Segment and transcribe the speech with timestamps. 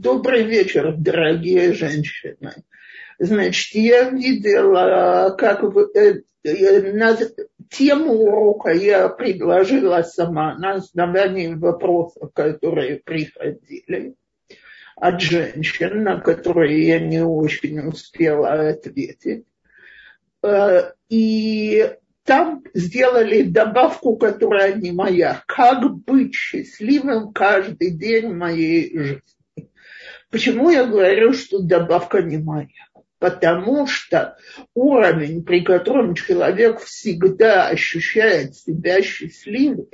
[0.00, 2.52] Добрый вечер, дорогие женщины.
[3.20, 7.16] Значит, я видела, как вы, э, э, на
[7.70, 14.16] тему урока я предложила сама на основании вопросов, которые приходили
[14.96, 19.44] от женщин, на которые я не очень успела ответить.
[20.42, 21.88] Э, и
[22.24, 25.44] там сделали добавку, которая не моя.
[25.46, 29.22] Как быть счастливым каждый день моей жизни.
[30.34, 32.66] Почему я говорю, что добавка не моя?
[33.20, 34.36] Потому что
[34.74, 39.86] уровень, при котором человек всегда ощущает себя счастливым,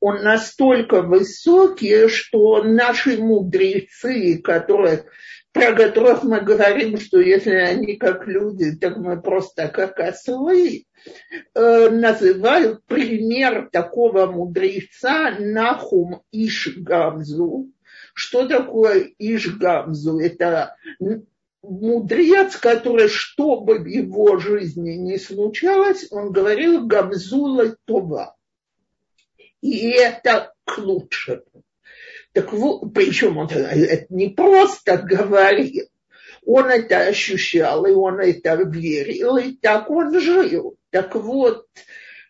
[0.00, 5.06] он настолько высокий, что наши мудрецы, которые
[5.52, 10.84] про которых мы говорим, что если они как люди, так мы просто как ослы,
[11.54, 17.70] э, называют пример такого мудреца Нахум Ишгамзу.
[18.14, 20.20] Что такое Ишгамзу?
[20.20, 20.76] Это
[21.62, 28.36] мудрец, который, что бы в его жизни не случалось, он говорил Гамзула Това.
[29.60, 31.64] И это к лучшему.
[32.32, 35.86] Так вот, причем он это не просто говорил,
[36.44, 40.76] он это ощущал, и он это верил, и так он жил.
[40.90, 41.66] Так вот,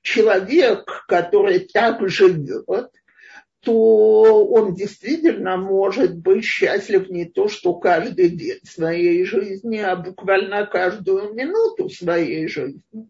[0.03, 2.91] человек, который так живет,
[3.65, 10.67] то он действительно может быть счастлив не то, что каждый день своей жизни, а буквально
[10.67, 13.09] каждую минуту своей жизни.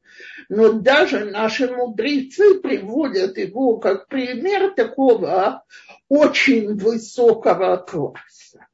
[0.48, 5.64] Но даже наши мудрецы приводят его как пример такого
[6.08, 8.66] очень высокого класса.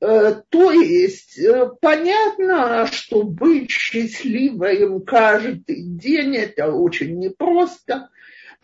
[0.00, 8.10] Э, то есть э, понятно, что быть счастливым каждый день это очень непросто.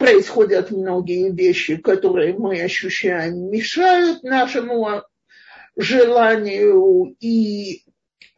[0.00, 5.02] Происходят многие вещи, которые мы ощущаем, мешают нашему
[5.76, 7.82] желанию и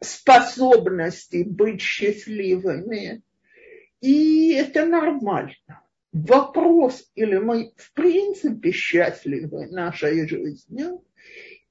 [0.01, 3.21] способности быть счастливыми.
[4.01, 5.53] И это нормально
[6.11, 11.01] вопрос, или мы в принципе счастливы нашей жизнью,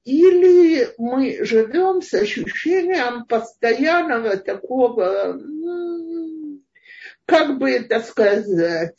[0.05, 5.39] или мы живем с ощущением постоянного такого,
[7.27, 8.95] как бы это сказать,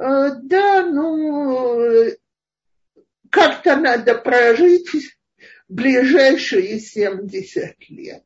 [0.00, 2.10] да, ну,
[3.30, 4.88] как-то надо прожить
[5.68, 8.24] ближайшие 70 лет.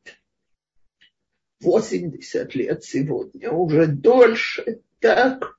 [1.59, 5.57] 80 лет сегодня, уже дольше, так.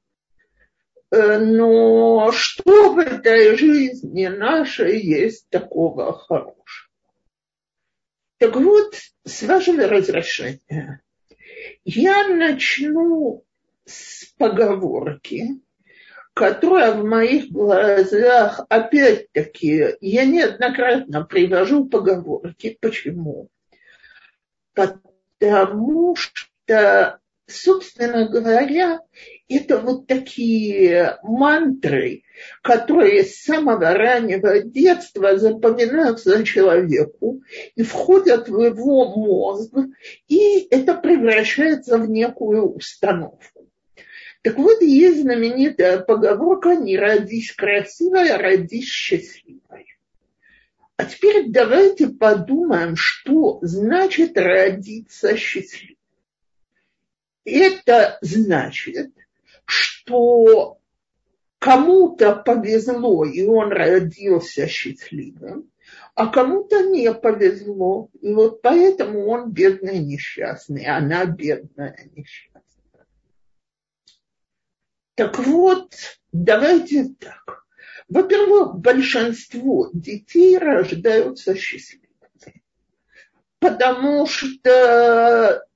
[1.11, 6.57] Э, но что в этой жизни нашей есть такого хорошего?
[8.39, 8.95] Так вот,
[9.25, 11.03] с вашего разрешения,
[11.85, 13.45] я начну
[13.85, 15.61] с поговорки,
[16.37, 22.77] которая в моих глазах, опять-таки, я неоднократно привожу поговорки.
[22.79, 23.49] Почему?
[24.75, 29.01] Потому что собственно говоря,
[29.49, 32.25] это вот такие мантры,
[32.63, 37.41] которые с самого раннего детства запоминаются человеку
[37.77, 39.73] и входят в его мозг,
[40.29, 43.56] и это превращается в некую установку.
[44.47, 49.99] Так вот, есть знаменитая поговорка «Не родись красивой, а родись счастливой».
[50.97, 55.99] А теперь давайте подумаем, что значит родиться счастливой.
[57.45, 59.11] Это значит,
[59.65, 60.79] что
[61.59, 65.73] кому-то повезло, и он родился счастливым,
[66.15, 68.11] а кому-то не повезло.
[68.21, 72.56] И вот поэтому он бедный несчастный, она бедная несчастная.
[75.17, 75.95] Так вот,
[76.31, 77.65] давайте так.
[78.09, 82.63] Во-первых, большинство детей рождаются счастливыми,
[83.59, 85.67] потому что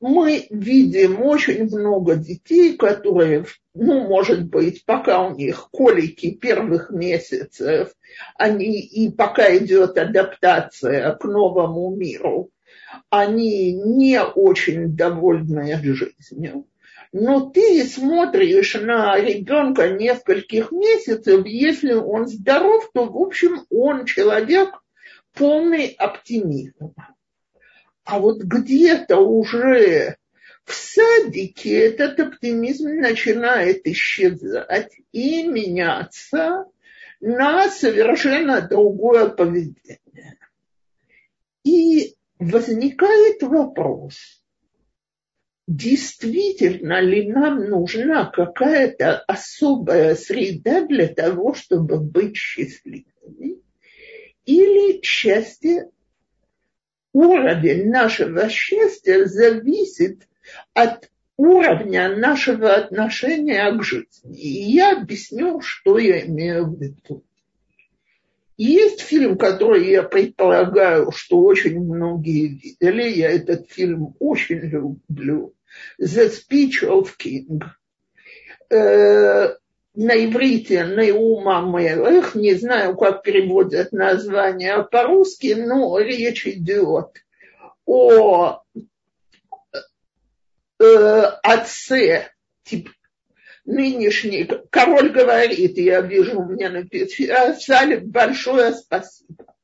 [0.00, 3.44] мы видим очень много детей, которые,
[3.74, 7.94] ну, может быть, пока у них колики первых месяцев,
[8.36, 12.50] они, и пока идет адаптация к новому миру,
[13.10, 16.66] они не очень довольны жизнью.
[17.16, 24.82] Но ты смотришь на ребенка нескольких месяцев, если он здоров, то, в общем, он человек
[25.32, 27.14] полный оптимизма.
[28.02, 30.16] А вот где-то уже
[30.64, 36.64] в садике этот оптимизм начинает исчезать и меняться
[37.20, 40.00] на совершенно другое поведение.
[41.62, 44.43] И возникает вопрос,
[45.66, 53.60] действительно ли нам нужна какая-то особая среда для того, чтобы быть счастливыми?
[54.44, 55.90] Или счастье,
[57.12, 60.28] уровень нашего счастья зависит
[60.74, 64.36] от уровня нашего отношения к жизни.
[64.36, 67.24] И я объясню, что я имею в виду.
[68.56, 73.10] Есть фильм, который я предполагаю, что очень многие видели.
[73.10, 75.53] Я этот фильм очень люблю.
[76.00, 77.62] The Speech of King.
[78.70, 79.54] Э,
[79.94, 87.24] на иврите Неума Мелех, не знаю, как переводят название по-русски, но речь идет
[87.86, 88.62] о
[90.80, 92.30] э, отце,
[92.64, 92.90] тип,
[93.64, 99.54] нынешний, король говорит, я вижу, у меня написали большое спасибо.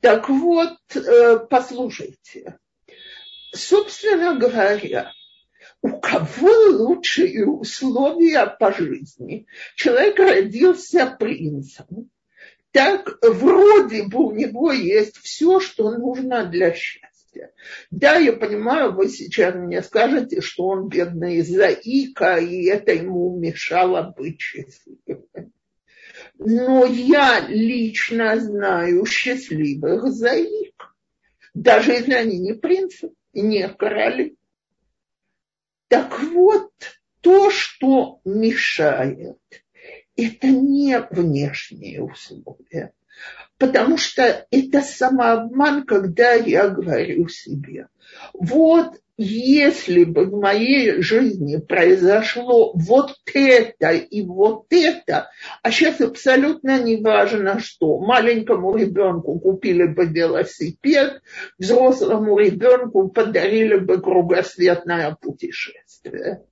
[0.00, 2.58] Так вот, э, послушайте,
[3.52, 5.12] собственно говоря,
[5.82, 9.46] у кого лучшие условия по жизни?
[9.76, 12.10] Человек родился принцем.
[12.72, 17.52] Так вроде бы у него есть все, что нужно для счастья.
[17.90, 24.14] Да, я понимаю, вы сейчас мне скажете, что он бедный заика, и это ему мешало
[24.16, 25.52] быть счастливым.
[26.38, 30.94] Но я лично знаю счастливых заик,
[31.54, 34.36] даже если они не принцы, не короли.
[35.90, 36.70] Так вот,
[37.20, 39.40] то, что мешает,
[40.14, 42.92] это не внешние условия.
[43.58, 47.88] Потому что это самообман, когда я говорю себе,
[48.32, 55.28] вот если бы в моей жизни произошло вот это и вот это,
[55.62, 61.20] а сейчас абсолютно не важно что, маленькому ребенку купили бы велосипед,
[61.58, 66.42] взрослому ребенку подарили бы кругосветное путешествие.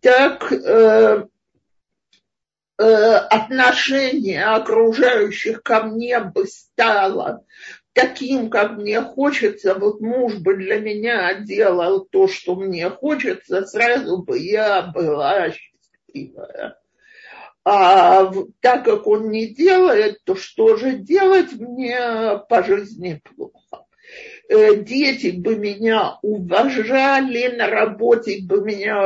[0.00, 1.26] Так э,
[2.82, 7.44] отношение окружающих ко мне бы стало
[7.92, 14.22] таким, как мне хочется, вот муж бы для меня делал то, что мне хочется, сразу
[14.22, 16.76] бы я была счастливая.
[17.64, 23.84] А так как он не делает, то что же делать мне по жизни плохо?
[24.48, 29.04] Э, дети бы меня уважали, на работе бы меня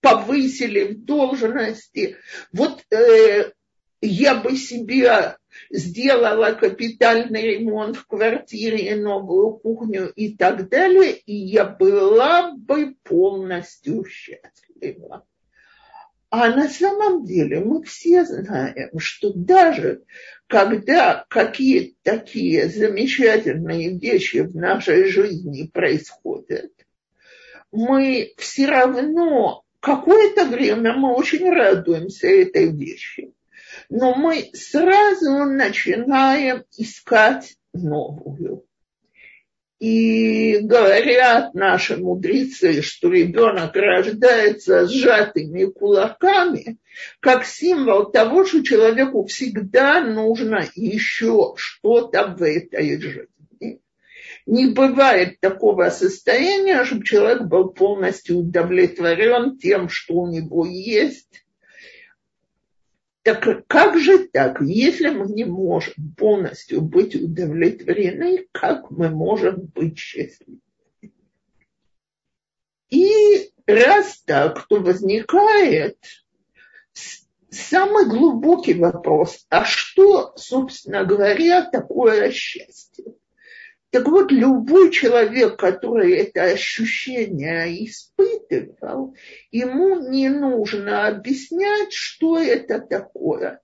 [0.00, 2.16] повысили в должности.
[2.52, 3.52] Вот э,
[4.00, 5.36] я бы себе
[5.70, 14.04] сделала капитальный ремонт в квартире, новую кухню и так далее, и я была бы полностью
[14.04, 15.26] счастлива.
[16.30, 20.04] А на самом деле мы все знаем, что даже
[20.46, 26.70] когда какие-то такие замечательные вещи в нашей жизни происходят,
[27.72, 33.32] мы все равно какое-то время мы очень радуемся этой вещи
[33.88, 38.64] но мы сразу начинаем искать новую.
[39.78, 46.76] И говорят наши мудрецы, что ребенок рождается сжатыми кулаками,
[47.20, 53.39] как символ того, что человеку всегда нужно еще что-то в этой жизни.
[54.46, 61.44] Не бывает такого состояния, чтобы человек был полностью удовлетворен тем, что у него есть,
[63.22, 69.98] так как же так, если мы не можем полностью быть удовлетворены, как мы можем быть
[69.98, 70.60] счастливы?
[72.88, 75.98] И раз так, то возникает
[77.50, 83.14] самый глубокий вопрос, а что, собственно говоря, такое счастье?
[83.90, 89.16] Так вот, любой человек, который это ощущение испытывал,
[89.50, 93.60] ему не нужно объяснять, что это такое.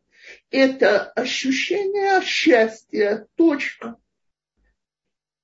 [0.51, 3.97] Это ощущение счастья, точка.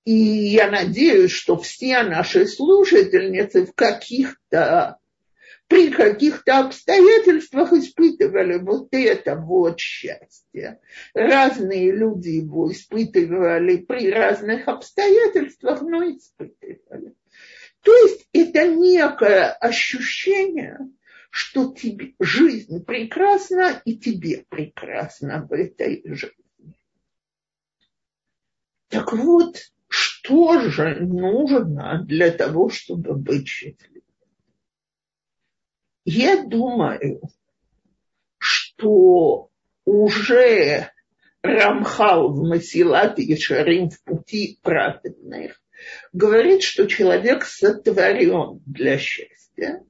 [0.05, 4.99] И я надеюсь, что все наши слушательницы в каких-то
[5.69, 10.81] при каких-то обстоятельствах испытывали вот это вот счастье.
[11.15, 17.15] Разные люди его испытывали при разных обстоятельствах, но испытывали.
[17.83, 20.79] То есть это некое ощущение,
[21.31, 26.77] что тебе, жизнь прекрасна и тебе прекрасно в этой жизни.
[28.89, 29.57] Так вот,
[29.89, 33.92] что же нужно для того, чтобы быть счастливым?
[36.05, 37.21] Я думаю,
[38.39, 39.51] что
[39.85, 40.91] уже
[41.43, 45.61] Рамхал в Масилат и Шарим в пути праведных
[46.13, 49.85] говорит, что человек сотворен для счастья,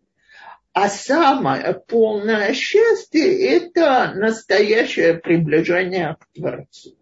[0.72, 6.96] а самое полное счастье– это настоящее приближение к Творцу.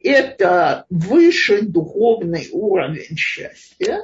[0.00, 4.00] Это высший духовный уровень счастья.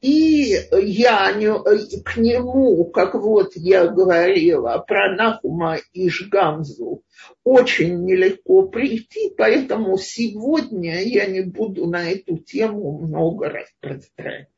[0.00, 7.02] И я к нему, как вот я говорила про Нахума и Жгамзу,
[7.44, 14.56] очень нелегко прийти, поэтому сегодня я не буду на эту тему много распространяться.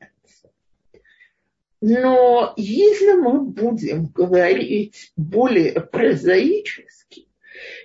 [1.81, 7.27] Но если мы будем говорить более прозаически,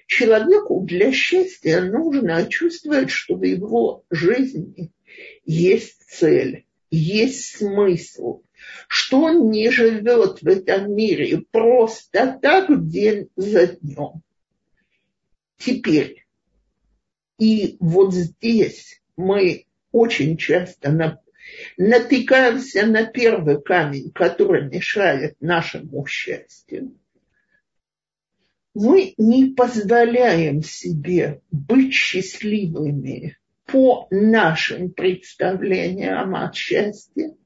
[0.07, 4.93] человеку для счастья нужно чувствовать, что в его жизни
[5.45, 8.43] есть цель, есть смысл,
[8.89, 14.23] что он не живет в этом мире просто так день за днем.
[15.59, 16.27] Теперь,
[17.39, 21.19] и вот здесь мы очень часто
[21.77, 26.97] натыкаемся на первый камень, который мешает нашему счастью.
[28.75, 33.37] Мы не позволяем себе быть счастливыми
[33.69, 37.37] по нашим представлениям о счастье,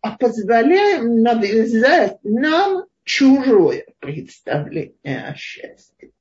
[0.00, 6.12] а позволяем навязать нам чужое представление о счастье.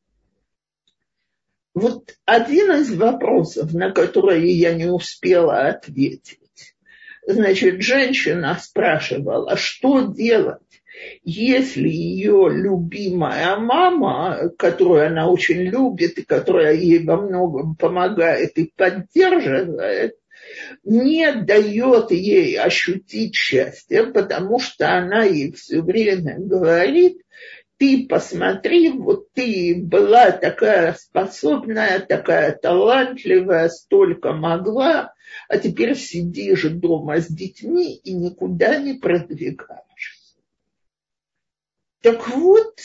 [1.75, 6.39] Вот один из вопросов, на который я не успела ответить,
[7.27, 10.83] Значит, женщина спрашивала, что делать,
[11.23, 18.71] если ее любимая мама, которую она очень любит и которая ей во многом помогает и
[18.75, 20.15] поддерживает,
[20.83, 27.17] не дает ей ощутить счастье, потому что она ей все время говорит,
[27.77, 35.13] ты посмотри, вот ты была такая способная, такая талантливая, столько могла,
[35.49, 40.14] а теперь сидишь дома с детьми и никуда не продвигаешься.
[42.05, 42.75] Так вот,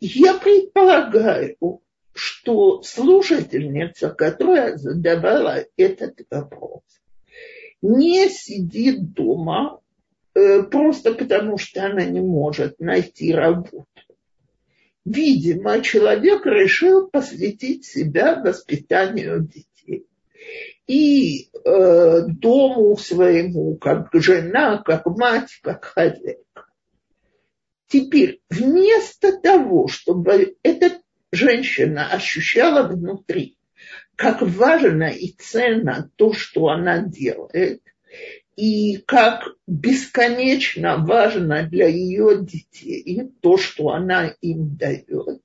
[0.00, 1.80] я предполагаю,
[2.12, 6.82] что слушательница, которая задавала этот вопрос,
[7.82, 9.78] не сидит дома
[10.34, 13.86] э, просто потому, что она не может найти работу.
[15.04, 20.08] Видимо, человек решил посвятить себя воспитанию детей
[20.88, 26.47] и э, дому своему, как жена, как мать, как хозяйка.
[27.88, 31.00] Теперь, вместо того, чтобы эта
[31.32, 33.56] женщина ощущала внутри,
[34.14, 37.82] как важно и ценно то, что она делает,
[38.56, 45.42] и как бесконечно важно для ее детей то, что она им дает,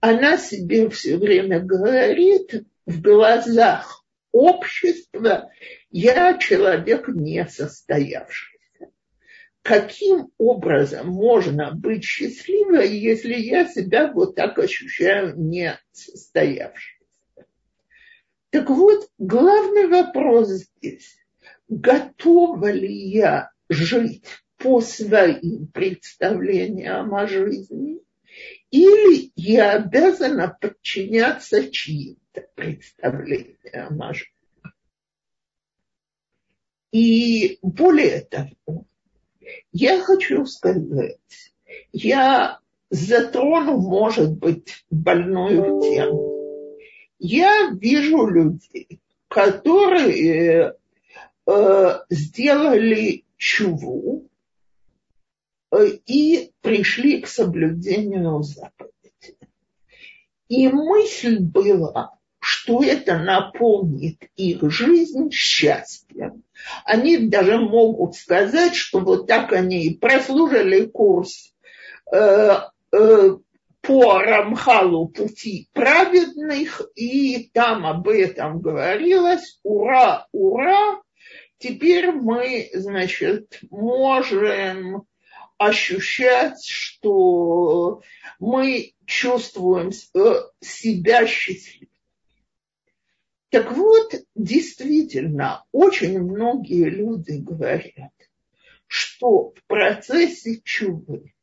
[0.00, 5.50] она себе все время говорит в глазах общества,
[5.90, 8.53] я человек не состоявшийся.
[9.64, 17.46] Каким образом можно быть счастливой, если я себя вот так ощущаю не состоявшейся?
[18.50, 21.16] Так вот, главный вопрос здесь.
[21.68, 24.26] Готова ли я жить
[24.58, 28.00] по своим представлениям о жизни,
[28.70, 32.18] или я обязана подчиняться чьим
[32.54, 34.26] представление о маже.
[36.92, 38.86] И более того,
[39.72, 41.18] я хочу сказать,
[41.92, 42.60] я
[42.90, 46.78] затрону, может быть, больную тему.
[47.18, 50.74] Я вижу людей, которые
[51.46, 54.28] э, сделали чуву
[55.70, 59.38] э, и пришли к соблюдению заповедей.
[60.48, 62.18] И мысль была,
[62.54, 66.44] что это наполнит их жизнь счастьем.
[66.84, 71.52] Они даже могут сказать, что вот так они прослужили курс
[72.12, 72.60] э,
[72.92, 73.36] э,
[73.80, 79.58] по Рамхалу пути праведных, и там об этом говорилось.
[79.64, 81.02] Ура, ура!
[81.58, 85.06] Теперь мы, значит, можем
[85.58, 88.00] ощущать, что
[88.38, 91.93] мы чувствуем э, себя счастливыми.
[93.54, 98.10] Так вот, действительно, очень многие люди говорят,
[98.88, 101.34] что в процессе чувы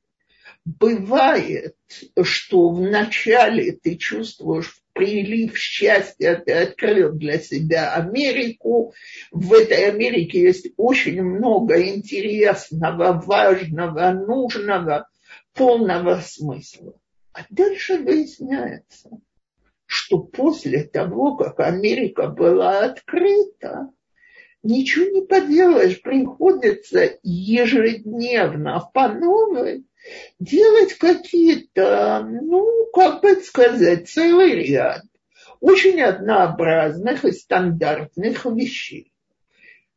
[0.66, 1.78] бывает,
[2.22, 8.94] что вначале ты чувствуешь прилив счастья, ты открыл для себя Америку.
[9.32, 15.08] В этой Америке есть очень много интересного, важного, нужного,
[15.54, 16.94] полного смысла.
[17.32, 19.12] А дальше выясняется,
[20.12, 23.88] что после того, как Америка была открыта,
[24.62, 29.86] ничего не поделаешь, приходится ежедневно по новой
[30.38, 35.04] делать какие-то, ну, как бы сказать, целый ряд
[35.62, 39.11] очень однообразных и стандартных вещей.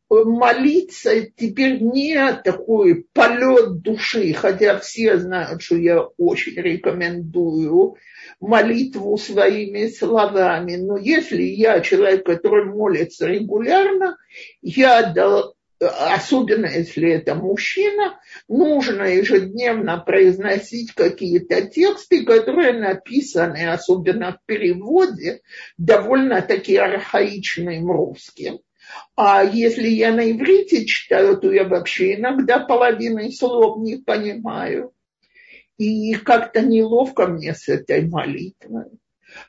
[0.07, 7.95] Молиться теперь не такой полет души, хотя все знают, что я очень рекомендую
[8.39, 10.75] молитву своими словами.
[10.75, 14.15] Но если я человек, который молится регулярно,
[14.61, 15.11] я
[15.79, 25.41] особенно если это мужчина, нужно ежедневно произносить какие-то тексты, которые написаны, особенно в переводе,
[25.77, 28.59] довольно-таки архаичным русским.
[29.15, 34.93] А если я на иврите читаю, то я вообще иногда половины слов не понимаю.
[35.77, 38.99] И как-то неловко мне с этой молитвой.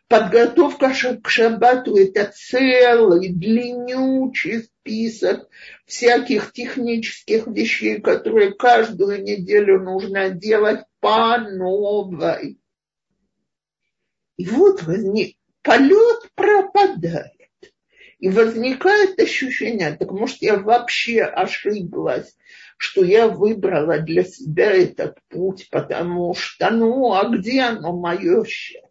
[0.09, 5.49] Подготовка к шаббату– это целый длиннючий список
[5.85, 12.59] всяких технических вещей, которые каждую неделю нужно делать по новой.
[14.37, 17.36] И вот возник, полет пропадает.
[18.19, 22.37] И возникает ощущение, так может я вообще ошиблась,
[22.79, 28.87] что я выбрала для себя этот путь, потому что, ну, а где оно мое счастье?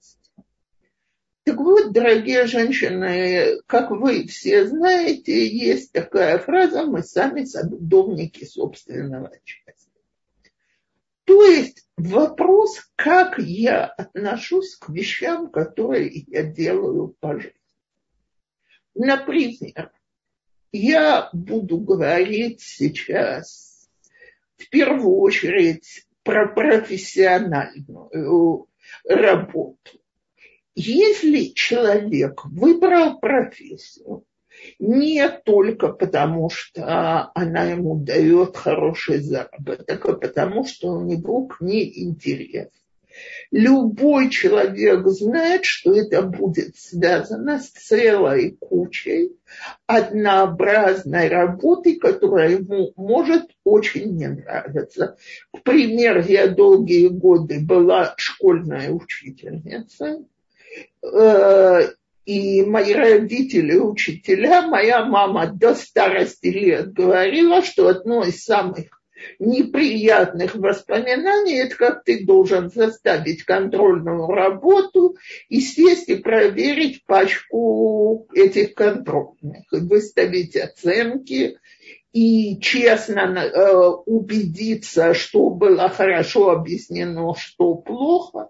[1.44, 9.32] Так вот, дорогие женщины, как вы все знаете, есть такая фраза «мы сами садовники собственного
[9.44, 9.92] счастья».
[11.26, 17.65] То есть вопрос, как я отношусь к вещам, которые я делаю по жизни.
[18.96, 19.92] Например,
[20.72, 23.88] я буду говорить сейчас
[24.58, 28.68] в первую очередь про профессиональную
[29.08, 30.00] работу.
[30.76, 34.26] Если человек выбрал профессию
[34.80, 41.62] не только потому, что она ему дает хороший заработок, а потому, что у него к
[41.62, 42.70] ней интерес,
[43.52, 49.32] любой человек знает, что это будет связано с целой кучей
[49.88, 55.18] однообразной работы, которая ему может очень не нравиться.
[55.52, 60.26] К примеру, я долгие годы была школьной учительницей,
[61.04, 61.88] Э,
[62.26, 69.02] и мои родители, учителя, моя мама до старости лет говорила, что одно из самых
[69.40, 75.18] неприятных воспоминаний, это как ты должен заставить контрольную работу
[75.50, 81.58] и сесть и проверить пачку этих контрольных, выставить оценки
[82.16, 88.50] и честно э, убедиться, что было хорошо объяснено, что плохо.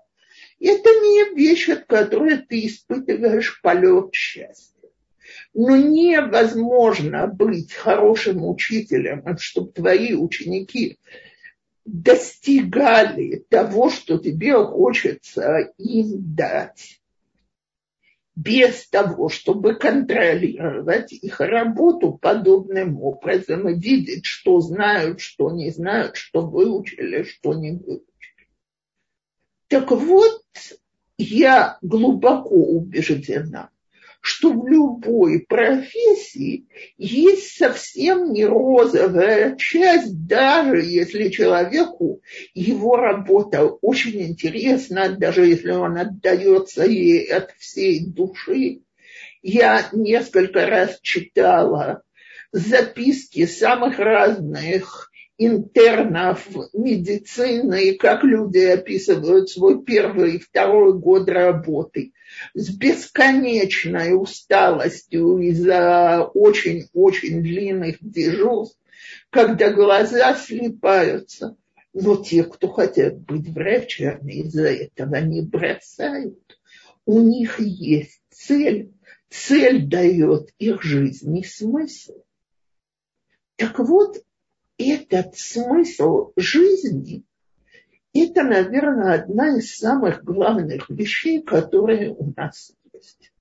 [0.59, 4.74] Это не вещь, от которой ты испытываешь полет счастья.
[5.57, 10.99] Но невозможно быть хорошим учителем, чтобы твои ученики
[11.85, 16.99] достигали того, что тебе хочется им дать,
[18.35, 26.17] без того, чтобы контролировать их работу подобным образом и видеть, что знают, что не знают,
[26.17, 28.49] что выучили, что не выучили.
[29.69, 30.43] Так вот,
[31.17, 33.69] я глубоко убеждена,
[34.25, 36.65] что в любой профессии
[36.97, 42.23] есть совсем не розовая часть, даже если человеку
[42.55, 48.81] его работа очень интересна, даже если он отдается ей от всей души.
[49.43, 52.01] Я несколько раз читала
[52.51, 62.13] записки самых разных интернов медицины, как люди описывают свой первый и второй год работы
[62.53, 68.79] с бесконечной усталостью из-за очень-очень длинных дежурств,
[69.29, 71.57] когда глаза слипаются.
[71.93, 76.59] Но те, кто хотят быть врачами, из-за этого не бросают.
[77.05, 78.91] У них есть цель.
[79.29, 82.21] Цель дает их жизни смысл.
[83.55, 84.24] Так вот,
[84.77, 87.23] этот смысл жизни,
[88.13, 93.31] это, наверное, одна из самых главных вещей, которые у нас есть.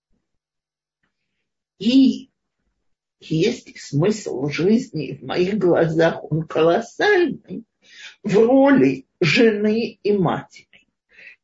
[1.79, 2.31] И
[3.21, 7.65] есть смысл жизни, в моих глазах он колоссальный,
[8.23, 10.89] в роли жены и матери.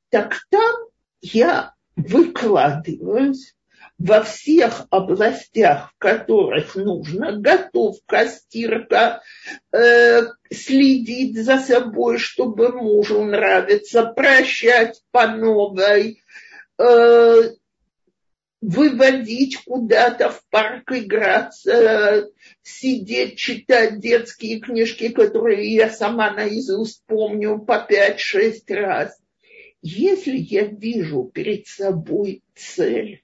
[0.09, 0.77] Так там
[1.21, 3.55] я выкладываюсь
[4.01, 9.23] во всех областях, в которых нужно, готовка, стирка,
[9.73, 16.23] э, следить за собой, чтобы мужу нравиться, прощать по новой,
[16.79, 17.43] э,
[18.63, 22.31] выводить куда-то в парк играться,
[22.63, 29.15] сидеть, читать детские книжки, которые я сама наизусть помню по пять-шесть раз.
[29.83, 33.23] Если я вижу перед собой цель,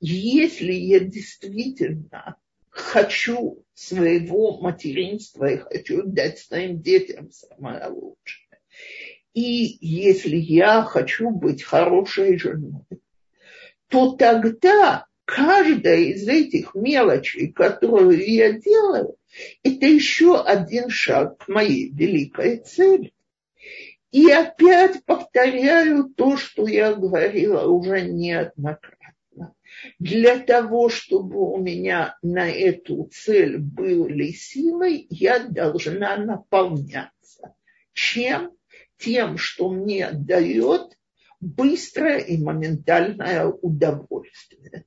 [0.00, 2.36] если я действительно
[2.70, 8.60] хочу своего материнства и хочу дать своим детям самое лучшее,
[9.34, 12.84] и если я хочу быть хорошей женой,
[13.88, 19.16] то тогда каждая из этих мелочей, которую я делаю,
[19.62, 23.12] это еще один шаг к моей великой цели.
[24.10, 28.97] И опять повторяю то, что я говорила уже неоднократно.
[29.98, 37.54] Для того, чтобы у меня на эту цель были силы, я должна наполняться.
[37.92, 38.52] Чем?
[38.98, 40.98] Тем, что мне дает
[41.40, 44.84] быстрое и моментальное удовольствие.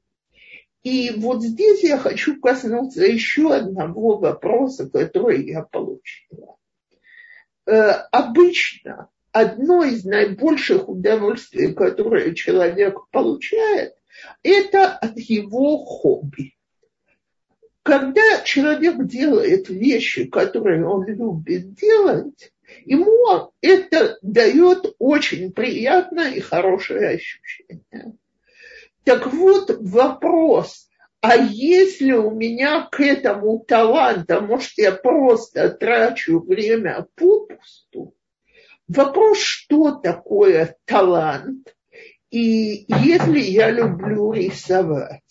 [0.84, 6.58] И вот здесь я хочу коснуться еще одного вопроса, который я получила.
[7.68, 13.94] Э, обычно одно из наибольших удовольствий, которое человек получает,
[14.44, 16.56] это от его хобби.
[17.84, 22.54] Когда человек делает вещи, которые он любит делать,
[22.86, 28.14] ему это дает очень приятное и хорошее ощущение.
[29.04, 30.90] Так вот вопрос,
[31.22, 38.16] а если у меня к этому талант, а может я просто трачу время попусту,
[38.88, 41.76] вопрос, что такое талант,
[42.32, 45.22] и если я люблю рисовать,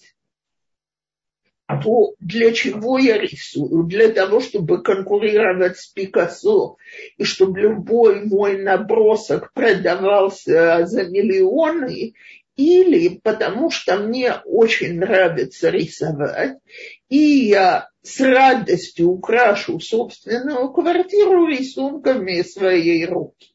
[1.82, 3.84] то для чего я рисую?
[3.84, 6.76] Для того, чтобы конкурировать с Пикассо,
[7.16, 12.14] и чтобы любой мой набросок продавался за миллионы,
[12.56, 16.58] или потому что мне очень нравится рисовать,
[17.08, 23.54] и я с радостью украшу собственную квартиру рисунками своей руки.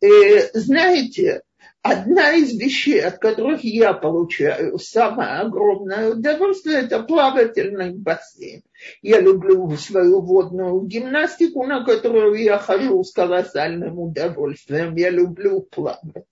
[0.00, 1.42] Э, знаете,
[1.84, 8.62] одна из вещей, от которых я получаю самое огромное удовольствие, это плавательный бассейн.
[9.02, 14.96] Я люблю свою водную гимнастику, на которую я хожу с колоссальным удовольствием.
[14.96, 16.24] Я люблю плавать.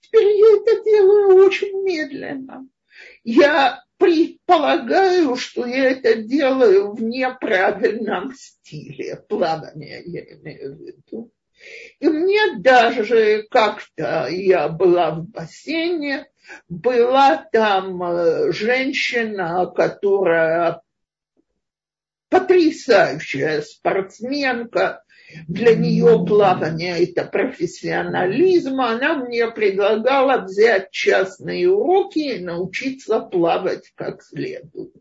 [0.00, 2.66] Теперь я это делаю очень медленно.
[3.22, 11.30] Я предполагаю, что я это делаю в неправильном стиле плавания, я имею в виду.
[11.98, 16.26] И мне даже как-то я была в бассейне,
[16.68, 20.80] была там э, женщина, которая
[22.30, 25.02] потрясающая спортсменка,
[25.48, 28.80] для нее плавание– это профессионализм.
[28.80, 34.92] Она мне предлагала взять частные уроки и научиться плавать как следует.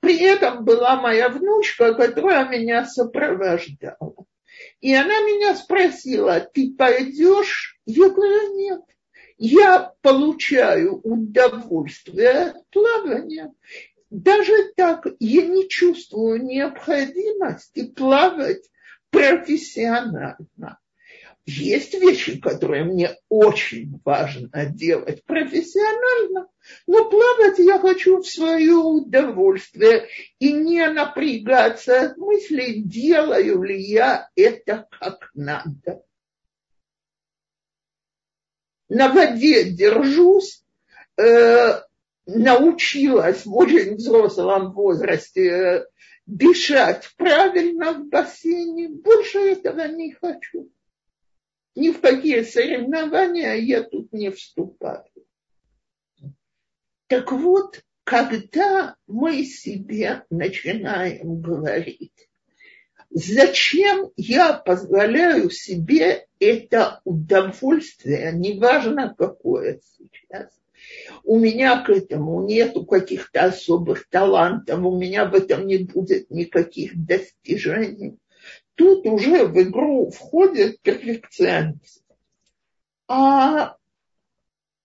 [0.00, 4.24] При этом была моя внучка, которая меня сопровождала.
[4.82, 7.78] И она меня спросила, ты пойдешь?
[7.86, 8.80] Я говорю, нет.
[9.38, 13.54] Я получаю удовольствие от плавания.
[14.10, 18.68] Даже так я не чувствую необходимости плавать
[19.10, 20.80] профессионально.
[21.46, 26.48] Есть вещи, которые мне очень важно делать профессионально,
[26.86, 34.28] но плавать я хочу в свое удовольствие и не напрягаться от мысли, делаю ли я
[34.36, 36.02] это как надо.
[38.88, 40.62] На воде держусь,
[41.16, 41.80] э,
[42.26, 45.86] научилась в очень взрослом возрасте э,
[46.26, 48.88] дышать правильно в бассейне.
[48.88, 50.70] Больше этого не хочу.
[51.74, 55.04] Ни в какие соревнования я тут не вступаю.
[57.12, 62.26] Так вот, когда мы себе начинаем говорить,
[63.10, 70.58] зачем я позволяю себе это удовольствие, неважно какое сейчас,
[71.22, 76.96] у меня к этому нету каких-то особых талантов, у меня в этом не будет никаких
[76.96, 78.16] достижений.
[78.74, 82.02] Тут уже в игру входит перфекционист.
[83.06, 83.76] А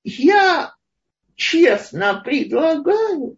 [0.04, 0.77] я
[1.38, 3.38] честно предлагаю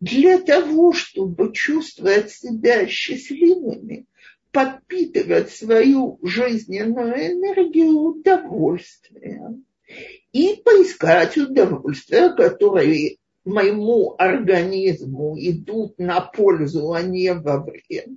[0.00, 4.04] для того, чтобы чувствовать себя счастливыми,
[4.52, 9.64] подпитывать свою жизненную энергию удовольствием
[10.32, 18.08] и поискать удовольствия, которые моему организму идут на пользу, а не во вред.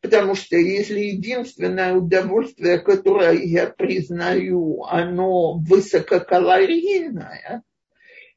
[0.00, 7.62] Потому что если единственное удовольствие, которое я признаю, оно высококалорийное,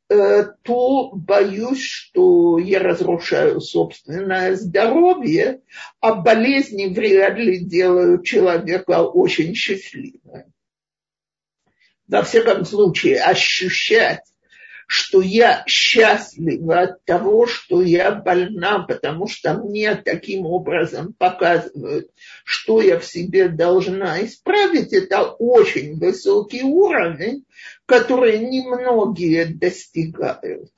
[0.08, 5.62] то боюсь, что я разрушаю собственное здоровье,
[6.00, 10.54] а болезни вряд ли делают человека очень счастливым.
[12.08, 14.22] Во всяком случае, ощущать,
[14.88, 22.12] что я счастлива от того, что я больна, потому что мне таким образом показывают,
[22.44, 27.46] что я в себе должна исправить, это очень высокий уровень,
[27.86, 30.72] который немногие достигают.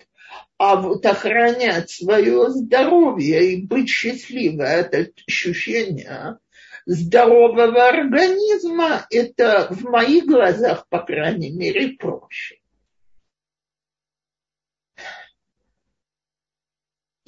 [0.57, 6.39] А вот охранять свое здоровье и быть счастливой, это ощущение
[6.87, 12.57] здорового организма, это в моих глазах, по крайней мере, проще.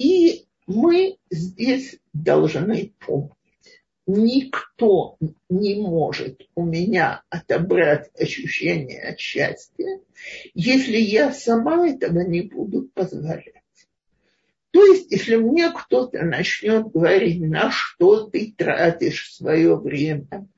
[0.00, 3.34] И мы здесь должны помнить,
[4.06, 5.18] никто
[5.50, 10.00] не может у меня отобрать ощущение счастья,
[10.54, 13.62] если я сама этого не буду позволять.
[14.70, 20.48] То есть, если мне кто-то начнет говорить, на что ты тратишь свое время,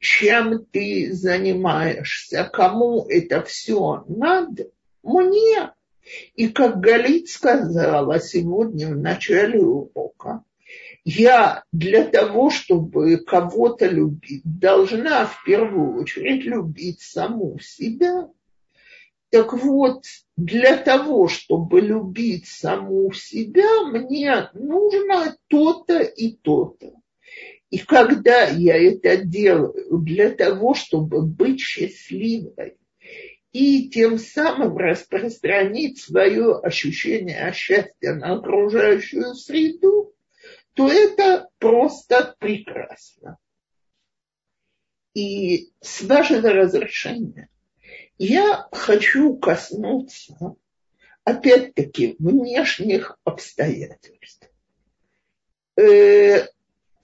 [0.00, 4.72] чем ты занимаешься, кому это все надо,
[5.04, 5.70] мне.
[6.34, 10.44] И как Галит сказала сегодня в начале урока,
[11.04, 18.28] я для того, чтобы кого-то любить, должна в первую очередь любить саму себя.
[19.30, 20.04] Так вот,
[20.36, 26.92] для того, чтобы любить саму себя, мне нужно то-то и то-то.
[27.70, 32.78] И когда я это делаю для того, чтобы быть счастливой,
[33.52, 40.14] и тем самым распространить свое ощущение счастья на окружающую среду,
[40.74, 43.38] то это просто прекрасно.
[45.14, 47.48] И с вашего разрешения
[48.18, 50.54] я хочу коснуться,
[51.24, 54.48] опять-таки, внешних обстоятельств.
[55.76, 56.46] Э,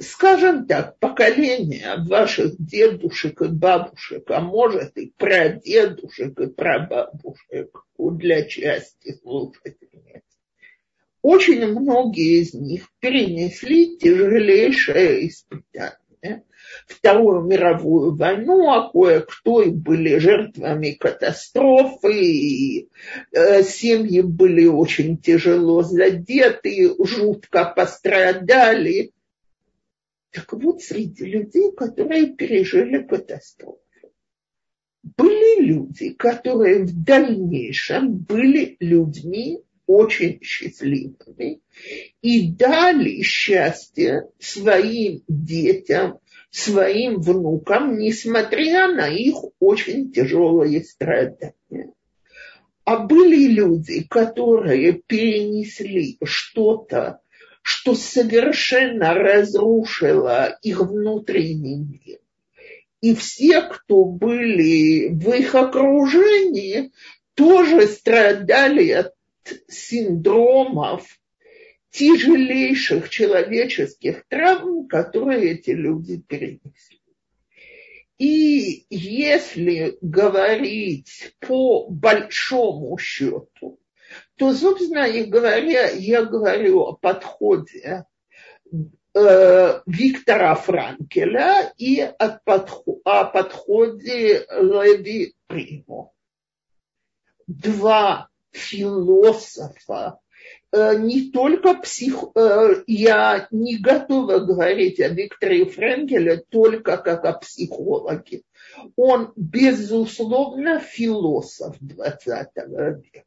[0.04, 9.18] скажем так, поколение ваших дедушек и бабушек, а может и прадедушек и прабабушек для части
[9.22, 10.22] слушательниц,
[11.22, 15.98] очень многие из них перенесли тяжелейшее испытание
[16.86, 22.88] Вторую мировую войну, а кое-кто и были жертвами катастрофы, и
[23.32, 29.12] э, семьи были очень тяжело задеты, жутко пострадали.
[30.34, 33.78] Так вот, среди людей, которые пережили катастрофу,
[35.16, 41.60] были люди, которые в дальнейшем были людьми очень счастливыми
[42.20, 46.18] и дали счастье своим детям,
[46.50, 51.92] своим внукам, несмотря на их очень тяжелые страдания.
[52.84, 57.20] А были люди, которые перенесли что-то,
[57.64, 62.18] что совершенно разрушило их внутренний мир.
[63.00, 66.92] И все, кто были в их окружении,
[67.32, 69.14] тоже страдали от
[69.66, 71.18] синдромов
[71.90, 77.00] тяжелейших человеческих травм, которые эти люди перенесли.
[78.18, 83.80] И если говорить по большому счету,
[84.36, 88.04] то, собственно и говоря, я говорю о подходе
[89.14, 96.12] э, Виктора Франкеля и о подходе Леви Приму.
[97.46, 100.18] Два философа,
[100.74, 102.24] Э, не только псих...
[102.34, 108.42] Э, я не готова говорить о Викторе Френкеле только как о психологе.
[108.96, 113.24] Он, безусловно, философ 20 века.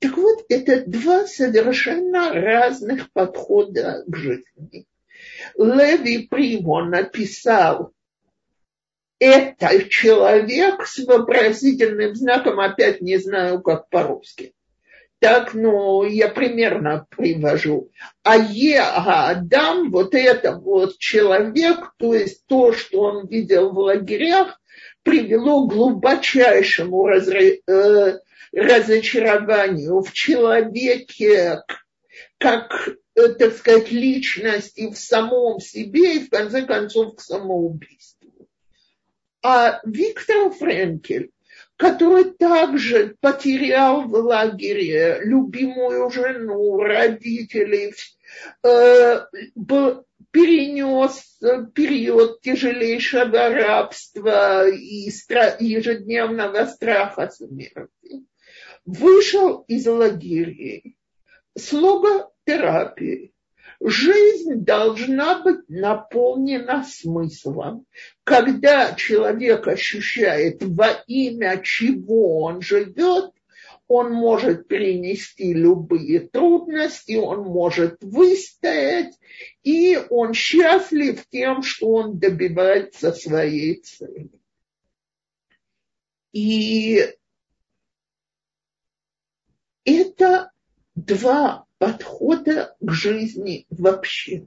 [0.00, 4.86] Так вот, это два совершенно разных подхода к жизни.
[5.56, 7.92] Леви Примо написал
[9.18, 14.54] это человек с вопросительным знаком, опять не знаю, как по-русски
[15.20, 17.90] так, ну, я примерно привожу.
[18.22, 24.60] А Е, Адам, вот это вот человек, то есть то, что он видел в лагерях,
[25.02, 28.18] привело к глубочайшему разре, э,
[28.52, 31.62] разочарованию в человеке,
[32.38, 38.48] как, э, так сказать, личности в самом себе и, в конце концов, к самоубийству.
[39.42, 41.30] А Виктор Френкель
[41.80, 47.94] который также потерял в лагере любимую жену, родителей,
[48.62, 49.20] э,
[50.30, 51.38] перенес
[51.74, 55.10] период тяжелейшего рабства и
[55.58, 58.26] ежедневного страха смерти.
[58.84, 60.96] Вышел из лагерей
[61.54, 63.34] с логотерапией
[63.82, 67.86] Жизнь должна быть наполнена смыслом.
[68.24, 73.32] Когда человек ощущает, во имя чего он живет,
[73.88, 79.18] он может перенести любые трудности, он может выстоять,
[79.62, 84.30] и он счастлив тем, что он добивается своей цели.
[86.32, 87.14] И
[89.84, 90.50] это
[90.94, 94.46] два подхода к жизни вообще.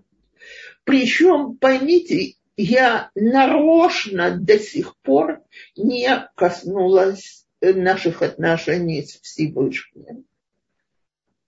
[0.83, 5.41] Причем, поймите, я нарочно до сих пор
[5.75, 10.25] не коснулась наших отношений с Всевышним.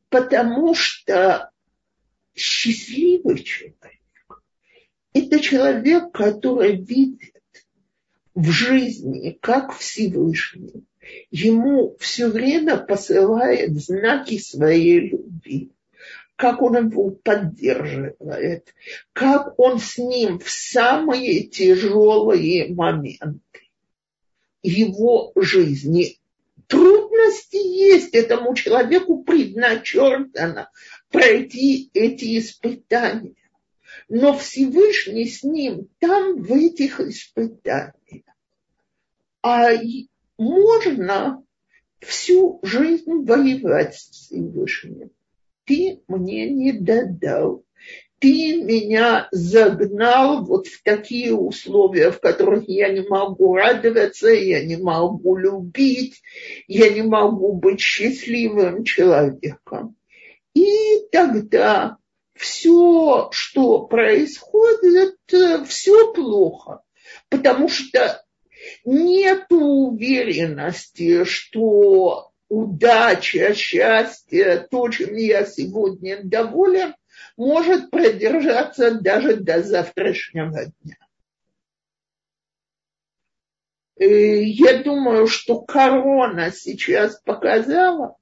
[0.10, 1.52] Потому что
[2.34, 4.44] счастливый человек–
[5.14, 7.36] это человек, который видит
[8.34, 10.86] в жизни, как Всевышний,
[11.32, 15.72] ему все время посылает знаки своей любви
[16.36, 18.74] как он его поддерживает,
[19.14, 23.40] как он с ним в самые тяжелые моменты
[24.62, 26.20] его жизни.
[26.68, 30.70] Трудности есть этому человеку предначертано
[31.10, 33.36] пройти эти испытания.
[34.10, 37.94] Но Всевышний с ним там, в этих испытаниях.
[39.42, 39.72] А
[40.38, 41.44] можно
[42.00, 45.12] всю жизнь воевать с Всевышним
[45.66, 47.64] ты мне не додал.
[48.20, 54.78] Ты меня загнал вот в такие условия, в которых я не могу радоваться, я не
[54.78, 56.22] могу любить,
[56.68, 59.96] я не могу быть счастливым человеком.
[60.54, 61.98] И тогда
[62.36, 65.18] все, что происходит,
[65.68, 66.82] все плохо.
[67.30, 68.24] Потому что
[68.84, 76.96] нет уверенности, что удача, счастье, то, чем я сегодня доволен,
[77.38, 80.98] может продержаться даже до завтрашнего дня.
[83.98, 88.18] Я думаю, что корона сейчас показала,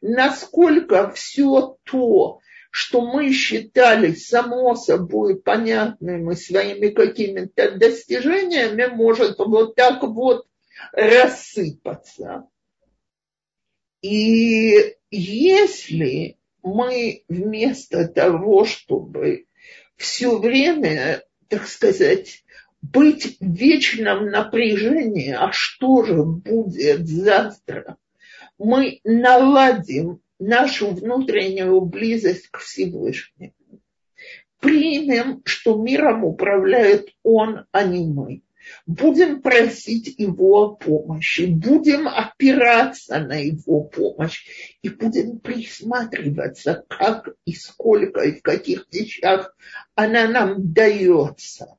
[0.00, 2.40] насколько все то,
[2.72, 10.46] что мы считали само собой понятным и своими какими-то достижениями, может вот так вот
[10.92, 12.48] рассыпаться.
[14.00, 19.44] И если мы вместо того, чтобы
[19.96, 22.42] все время, так сказать,
[22.80, 27.98] быть в вечном напряжении, а что же будет завтра,
[28.56, 33.54] мы наладим нашу внутреннюю близость к Всевышнему.
[34.60, 38.42] Примем, что миром управляет Он, а не мы
[38.86, 44.46] будем просить его о помощи, будем опираться на его помощь
[44.82, 49.54] и будем присматриваться, как и сколько и в каких вещах
[49.94, 51.76] она нам дается.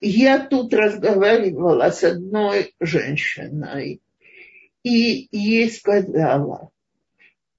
[0.00, 4.00] Я тут разговаривала с одной женщиной,
[4.84, 6.70] и ей сказала,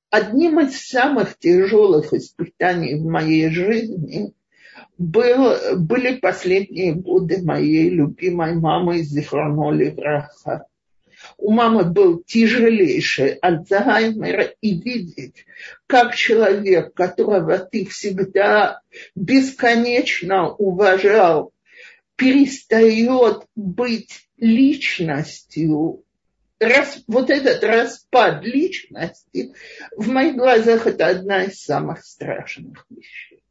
[0.10, 4.34] одним из самых тяжелых испытаний в моей жизни
[4.98, 10.66] был, были последние годы моей любимой мамы Зихроно Левраха.
[11.38, 15.46] У мамы был тяжелейший Альцгеймер, и видеть,
[15.86, 18.82] как человек, которого ты всегда
[19.16, 21.52] бесконечно уважал,
[22.16, 26.04] перестает быть личностью,
[26.60, 29.54] Рас, вот этот распад личности,
[29.96, 33.44] в моих глазах это одна из самых страшных вещей.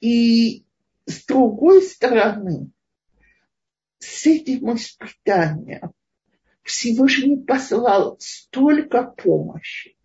[0.00, 0.64] И
[1.06, 2.70] с другой стороны,
[3.98, 5.92] с этим испытанием
[6.62, 9.96] Всевышний послал столько помощи,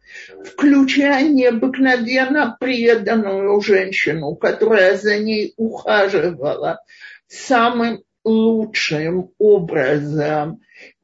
[0.45, 6.83] включая необыкновенно преданную женщину, которая за ней ухаживала
[7.27, 10.61] самым лучшим образом,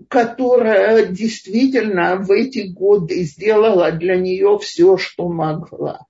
[0.07, 6.07] которая действительно в эти годы сделала для нее все, что могла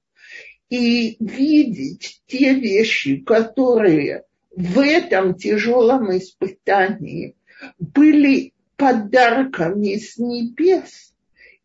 [0.69, 4.23] и видеть те вещи, которые
[4.55, 7.35] в этом тяжелом испытании
[7.79, 11.13] были подарками с небес,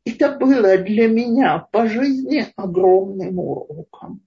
[0.05, 4.21] это было для меня по жизни огромным уроком.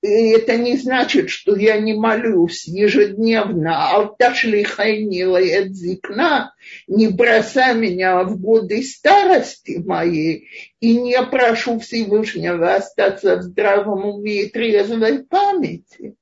[0.00, 3.90] И это не значит, что я не молюсь ежедневно.
[3.90, 6.54] Алташли хайнила зикна,
[6.86, 14.44] не бросай меня в годы старости моей, и не прошу Всевышнего остаться в здравом уме
[14.44, 16.14] и трезвой памяти.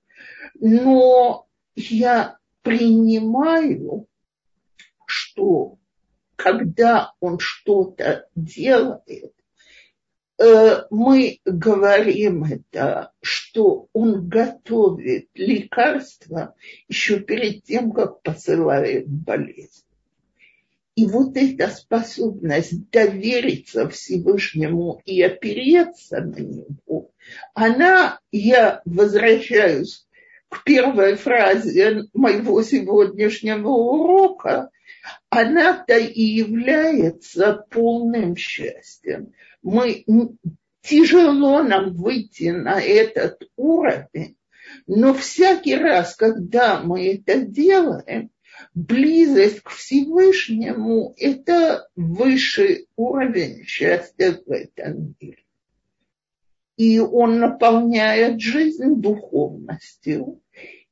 [0.59, 4.07] Но я принимаю,
[5.05, 5.77] что
[6.37, 9.36] когда он что-то делает,
[10.39, 16.55] мы говорим это, что он готовит лекарства
[16.89, 19.85] еще перед тем, как посылает болезнь.
[20.95, 27.11] И вот эта способность довериться Всевышнему и опереться на него,
[27.53, 30.07] она, я возвращаюсь
[30.49, 34.71] к первой фразе моего сегодняшнего урока,
[35.37, 39.33] она-то и является полным счастьем.
[39.63, 40.05] Мы,
[40.83, 44.37] тяжело нам выйти на этот уровень,
[44.87, 48.31] но всякий раз, когда мы это делаем,
[48.75, 55.43] близость к Всевышнему– это высший уровень счастья в этом мире.
[56.77, 60.41] И он наполняет жизнь духовностью.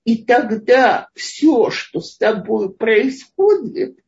[0.04, 3.98] И тогда все, что с тобой происходит,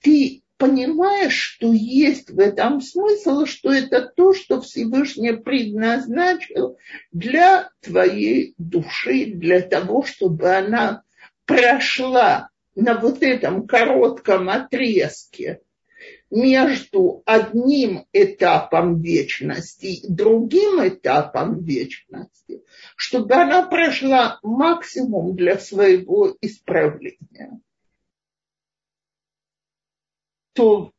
[0.00, 6.76] ты понимаешь, что есть в этом смысл, что это то, что Всевышний предназначил
[7.12, 11.02] для твоей души, для того, чтобы она
[11.46, 15.60] прошла на вот этом коротком отрезке
[16.30, 22.62] между одним этапом вечности и другим этапом вечности,
[22.96, 27.60] чтобы она прошла максимум для своего исправления.
[30.58, 30.90] То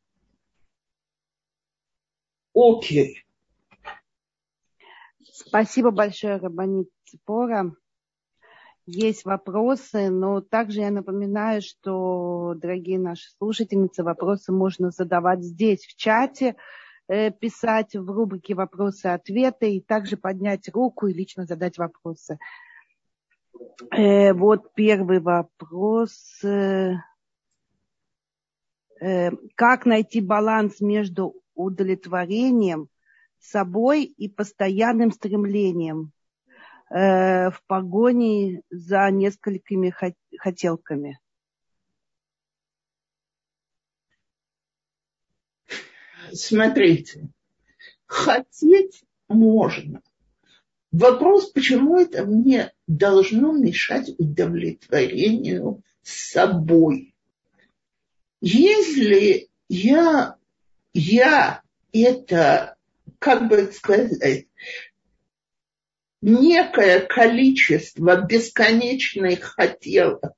[2.54, 3.22] окей.
[5.22, 7.74] Спасибо большое, Рабанит Ципора
[8.86, 15.94] есть вопросы, но также я напоминаю, что, дорогие наши слушательницы, вопросы можно задавать здесь, в
[15.94, 16.56] чате,
[17.06, 22.38] э, писать в рубрике «Вопросы-ответы» и также поднять руку и лично задать вопросы.
[23.92, 26.40] Э, вот первый вопрос.
[29.00, 32.88] Э, как найти баланс между удовлетворением
[33.38, 36.12] собой и постоянным стремлением
[36.90, 39.94] Э, в погоне за несколькими
[40.36, 41.20] хотелками?
[46.32, 47.28] Смотрите,
[48.06, 50.02] хотеть можно.
[50.90, 57.14] Вопрос, почему это мне должно мешать удовлетворению собой.
[58.40, 60.36] Если я,
[60.94, 61.62] я
[61.92, 62.76] это,
[63.18, 64.46] как бы сказать,
[66.22, 70.34] некое количество бесконечных хотелок,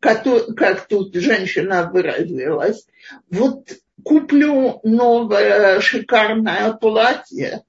[0.00, 2.86] как тут женщина выразилась,
[3.30, 3.72] вот
[4.02, 7.62] куплю новое шикарное платье,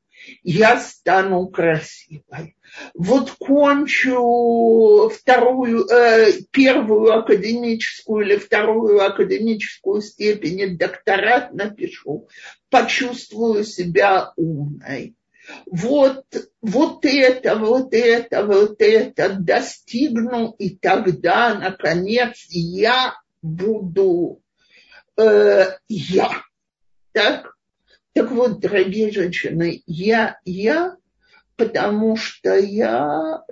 [0.43, 2.55] я стану красивой.
[2.93, 12.27] Вот кончу вторую, э, первую академическую или вторую академическую степень, докторат напишу,
[12.69, 15.15] почувствую себя умной
[15.65, 16.25] вот,
[16.61, 24.41] вот это, вот это, вот это достигну, и тогда, наконец, я буду
[25.17, 26.43] э, я.
[27.11, 27.56] Так?
[28.17, 30.97] Так вот, дорогие женщины, я, я,
[31.55, 33.43] потому что я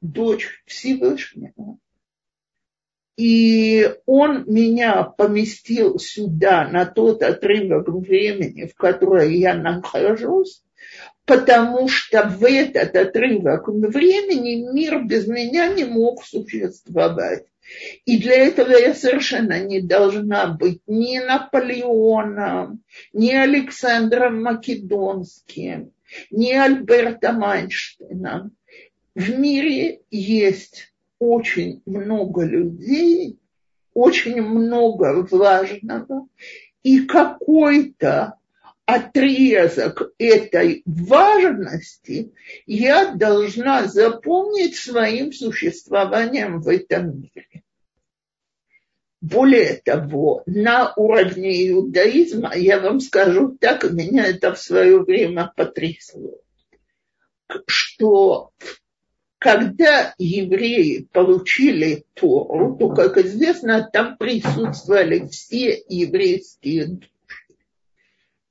[0.00, 1.76] дочь Всевышнего.
[3.18, 10.62] И он меня поместил сюда, на тот отрывок времени, в который я нахожусь,
[11.26, 17.49] потому что в этот отрывок времени мир без меня не мог существовать.
[18.04, 25.92] И для этого я совершенно не должна быть ни Наполеоном, ни Александром Македонским,
[26.30, 28.52] ни Альбертом Айнштейном.
[29.14, 33.38] В мире есть очень много людей,
[33.94, 36.26] очень много важного,
[36.82, 38.34] и какой-то
[38.86, 42.32] отрезок этой важности
[42.66, 47.49] я должна запомнить своим существованием в этом мире.
[49.20, 56.38] Более того, на уровне иудаизма, я вам скажу так, меня это в свое время потрясло,
[57.66, 58.50] что
[59.38, 67.10] когда евреи получили Тору, то, как известно, там присутствовали все еврейские души.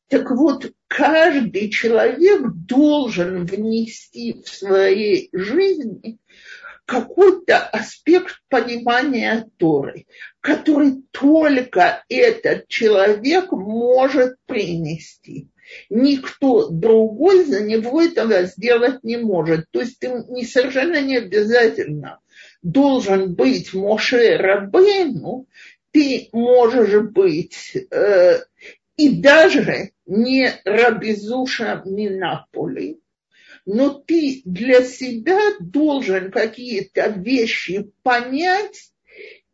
[0.07, 6.19] Так вот, каждый человек должен внести в своей жизни
[6.89, 10.07] какой-то аспект понимания Торы,
[10.41, 15.49] который только этот человек может принести.
[15.91, 19.67] Никто другой за него этого сделать не может.
[19.69, 22.19] То есть ты не, совершенно не обязательно
[22.63, 25.45] должен быть Моше Рабейну,
[25.91, 28.39] ты можешь быть э,
[28.97, 32.99] и даже не Рабизуша Минаполи,
[33.71, 38.91] но ты для себя должен какие-то вещи понять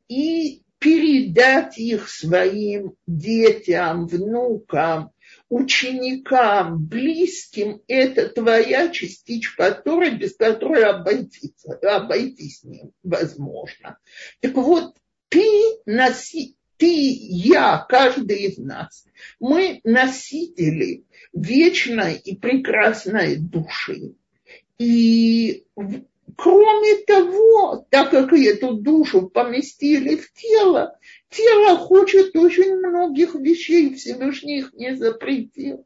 [0.07, 5.11] и передать их своим детям, внукам,
[5.49, 13.97] ученикам, близким, это твоя частичка Торы, без которой обойтись, обойтись невозможно.
[14.39, 14.95] Так вот,
[15.27, 15.45] ты
[15.85, 19.05] носи, ты, я, каждый из нас,
[19.39, 21.03] мы носители
[21.33, 24.13] вечной и прекрасной души.
[24.77, 25.65] И
[26.35, 30.97] кроме того, так как эту душу поместили в тело,
[31.29, 35.85] тело хочет очень многих вещей, Всевышний их не запретил.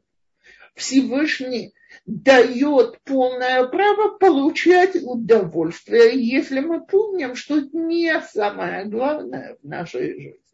[0.74, 1.72] Всевышний
[2.06, 10.14] дает полное право получать удовольствие, если мы помним, что это не самое главное в нашей
[10.14, 10.49] жизни.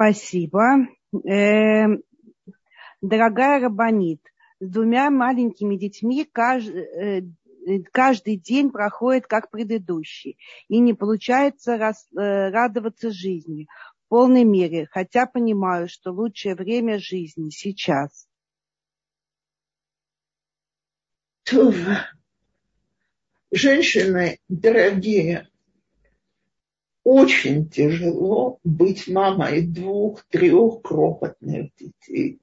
[0.00, 0.88] Спасибо.
[1.28, 1.84] Э,
[3.02, 4.22] дорогая Рабанит,
[4.58, 10.38] с двумя маленькими детьми каждый, э, каждый день проходит как предыдущий,
[10.68, 11.92] и не получается э,
[12.48, 13.68] радоваться жизни
[14.06, 18.26] в полной мере, хотя понимаю, что лучшее время жизни сейчас.
[23.52, 25.49] Женщины дорогие,
[27.04, 32.40] очень тяжело быть мамой двух-трех крохотных детей.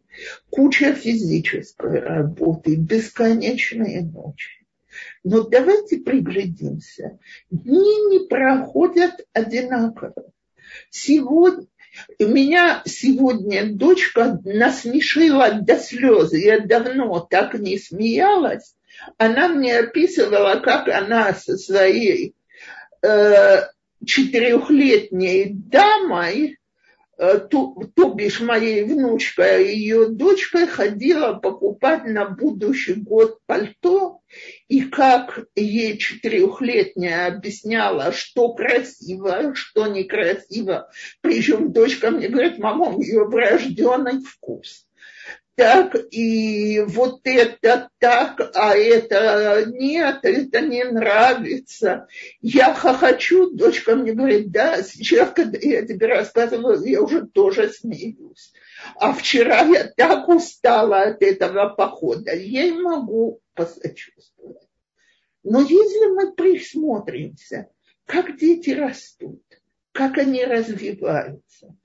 [0.49, 4.65] Куча физической работы, бесконечные ночи.
[5.23, 7.19] Но давайте приглядимся.
[7.51, 10.31] Дни не проходят одинаково.
[10.89, 11.67] Сегодня,
[12.19, 16.33] у меня сегодня дочка насмешила до слез.
[16.33, 18.75] Я давно так не смеялась.
[19.17, 22.35] Она мне описывала, как она со своей
[23.03, 23.67] э,
[24.05, 26.57] четырехлетней дамой,
[27.17, 34.19] э, то, то бишь моей внучкой и ее дочкой ходила покупать на будущий год пальто,
[34.67, 40.89] и как ей четырехлетняя объясняла, что красиво, что некрасиво.
[41.21, 44.86] Причем дочка мне говорит, мама, у нее врожденный вкус
[45.57, 52.07] так, и вот это так, а это нет, это не нравится.
[52.41, 58.53] Я хохочу, дочка мне говорит, да, сейчас, когда я тебе рассказываю, я уже тоже смеюсь.
[58.97, 64.61] А вчера я так устала от этого похода, я не могу посочувствовать.
[65.43, 67.67] Но если мы присмотримся,
[68.05, 69.41] как дети растут,
[69.97, 71.75] как они развиваются.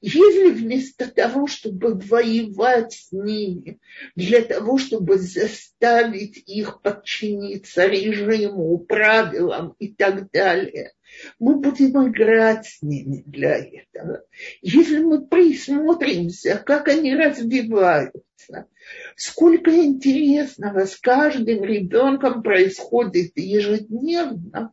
[0.00, 3.78] Если вместо того, чтобы воевать с ними,
[4.16, 10.94] для того, чтобы заставить их подчиниться режиму, правилам и так далее,
[11.38, 14.24] мы будем играть с ними для этого.
[14.62, 18.66] Если мы присмотримся, как они развиваются,
[19.14, 24.72] сколько интересного с каждым ребенком происходит ежедневно,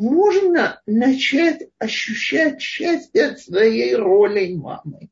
[0.00, 5.10] можно начать ощущать счастье от своей роли мамы.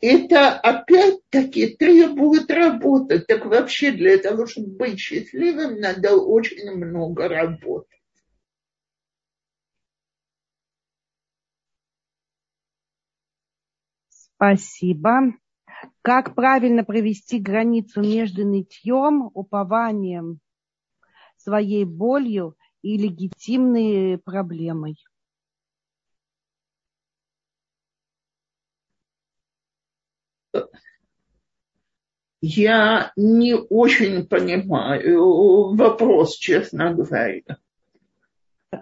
[0.00, 3.20] Это опять-таки требует работы.
[3.20, 8.02] Так вообще для того, чтобы быть счастливым, надо очень много работать.
[14.08, 15.34] Спасибо.
[16.02, 20.40] Как правильно провести границу между нытьем, упованием,
[21.36, 24.96] своей болью и легитимной проблемой.
[32.44, 37.58] Я не очень понимаю вопрос, честно говоря.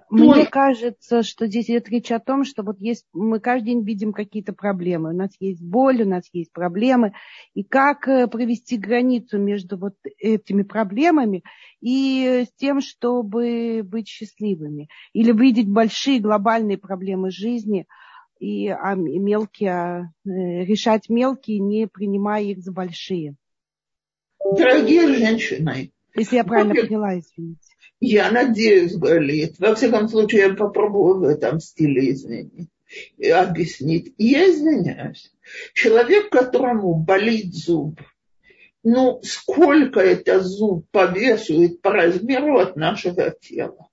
[0.09, 4.13] Мне кажется, что здесь идет речь о том, что вот есть, мы каждый день видим
[4.13, 5.11] какие-то проблемы.
[5.11, 7.13] У нас есть боль, у нас есть проблемы.
[7.55, 11.43] И как э, провести границу между вот этими проблемами
[11.81, 14.89] и с тем, чтобы быть счастливыми.
[15.13, 17.87] Или видеть большие глобальные проблемы жизни
[18.39, 23.37] и а мелкие, а, э, решать мелкие, не принимая их за большие.
[24.57, 25.93] Дорогие женщины.
[26.15, 27.71] Если я правильно поняла, извините.
[28.01, 29.57] Я надеюсь, болит.
[29.59, 32.69] Во всяком случае, я попробую в этом стиле изменить
[33.33, 34.15] объяснить.
[34.19, 35.33] И я извиняюсь.
[35.75, 38.01] Человек, которому болит зуб,
[38.83, 43.89] ну, сколько это зуб повесует по размеру от нашего тела.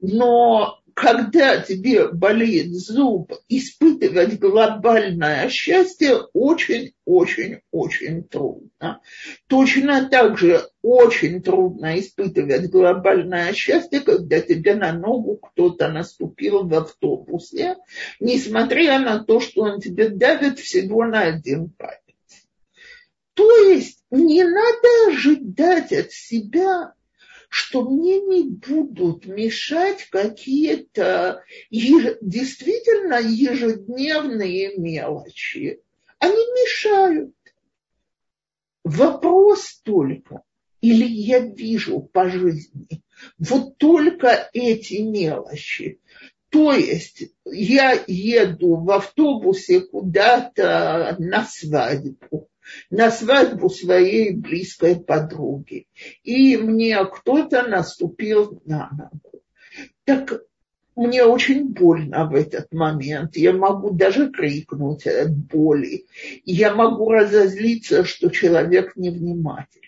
[0.00, 9.00] Но когда тебе болит зуб, испытывать глобальное счастье очень-очень-очень трудно.
[9.46, 16.74] Точно так же очень трудно испытывать глобальное счастье, когда тебе на ногу кто-то наступил в
[16.74, 17.76] автобусе,
[18.20, 22.00] несмотря на то, что он тебе давит всего на один палец.
[23.34, 26.92] То есть не надо ожидать от себя
[27.52, 32.16] что мне не будут мешать какие-то еж...
[32.22, 35.82] действительно ежедневные мелочи.
[36.18, 37.34] Они мешают.
[38.84, 40.40] Вопрос только,
[40.80, 43.02] или я вижу по жизни
[43.38, 46.00] вот только эти мелочи.
[46.48, 52.48] То есть я еду в автобусе куда-то на свадьбу,
[52.90, 55.86] на свадьбу своей близкой подруги,
[56.22, 59.42] и мне кто-то наступил на ногу.
[60.04, 60.42] Так
[60.94, 63.36] мне очень больно в этот момент.
[63.36, 66.04] Я могу даже крикнуть от боли.
[66.44, 69.81] Я могу разозлиться, что человек невнимательный.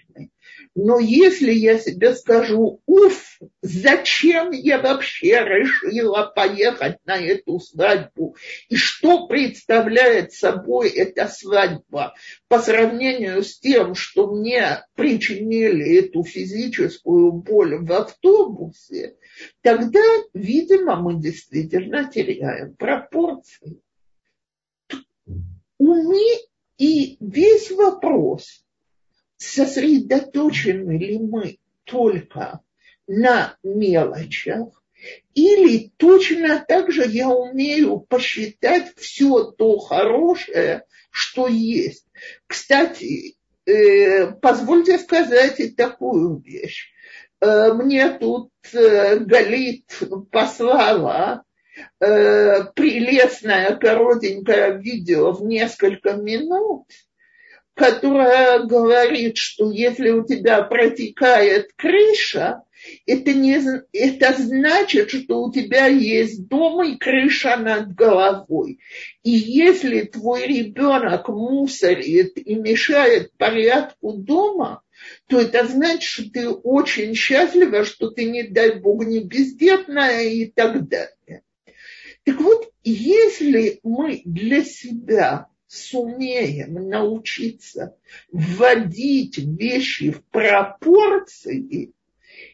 [0.77, 8.37] Но если я себе скажу, уф, зачем я вообще решила поехать на эту свадьбу,
[8.68, 12.14] и что представляет собой эта свадьба
[12.49, 19.16] по сравнению с тем, что мне причинили эту физическую боль в автобусе,
[19.62, 20.03] тогда,
[20.33, 23.81] видимо, мы действительно теряем пропорции.
[25.79, 26.25] Умы
[26.79, 28.64] и весь вопрос–
[29.45, 32.61] сосредоточены ли мы только
[33.07, 34.83] на мелочах,
[35.35, 42.07] или точно так же я умею посчитать все то хорошее, что есть.
[42.47, 43.37] Кстати,
[43.67, 46.91] э, позвольте сказать и такую вещь.
[47.41, 51.43] Э, мне тут э, Галит послала
[51.99, 56.87] прелестное коротенькое видео в несколько минут–
[57.75, 62.62] которая говорит, что если у тебя протекает крыша,
[63.07, 63.59] это, не,
[63.93, 68.79] это значит, что у тебя есть дом и крыша над головой.
[69.22, 74.83] И если твой ребенок мусорит и мешает порядку дома,
[75.27, 80.47] то это значит, что ты очень счастлива, что ты, не дай бог, не бездетная и
[80.47, 81.43] так далее.
[82.25, 87.97] Так вот, если мы для себя сумеем научиться
[88.33, 91.93] вводить вещи в пропорции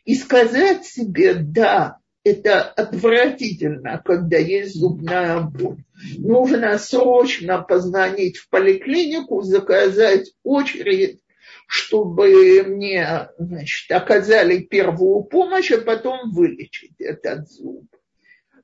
[0.04, 5.84] и сказать себе, да, это отвратительно, когда есть зубная боль.
[6.18, 11.20] Нужно срочно позвонить в поликлинику, заказать очередь,
[11.66, 17.86] чтобы мне значит, оказали первую помощь, а потом вылечить этот зуб.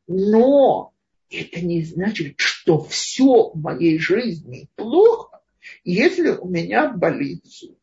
[0.07, 0.93] Но
[1.31, 5.41] это не значит, что все в моей жизни плохо,
[5.85, 7.79] если у меня болит зуб.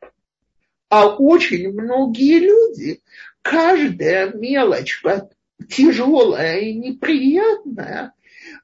[0.90, 3.02] А очень многие люди,
[3.42, 5.02] каждая мелочь,
[5.70, 8.14] тяжелая и неприятная,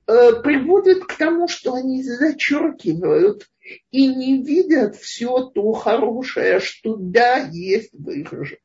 [0.07, 3.49] э, приводит к тому, что они зачеркивают
[3.91, 8.57] и не видят все то хорошее, что да, есть в их жизни.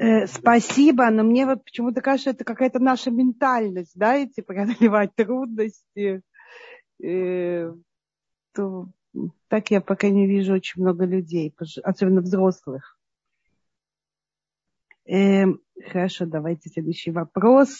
[0.00, 6.22] Э, спасибо, но мне вот почему-то кажется, это какая-то наша ментальность, да, эти преодолевать трудности.
[7.04, 7.74] Э,
[8.54, 8.88] то,
[9.48, 12.98] так я пока не вижу очень много людей, особенно взрослых.
[15.06, 15.44] Э,
[15.86, 17.76] хорошо, давайте следующий вопрос.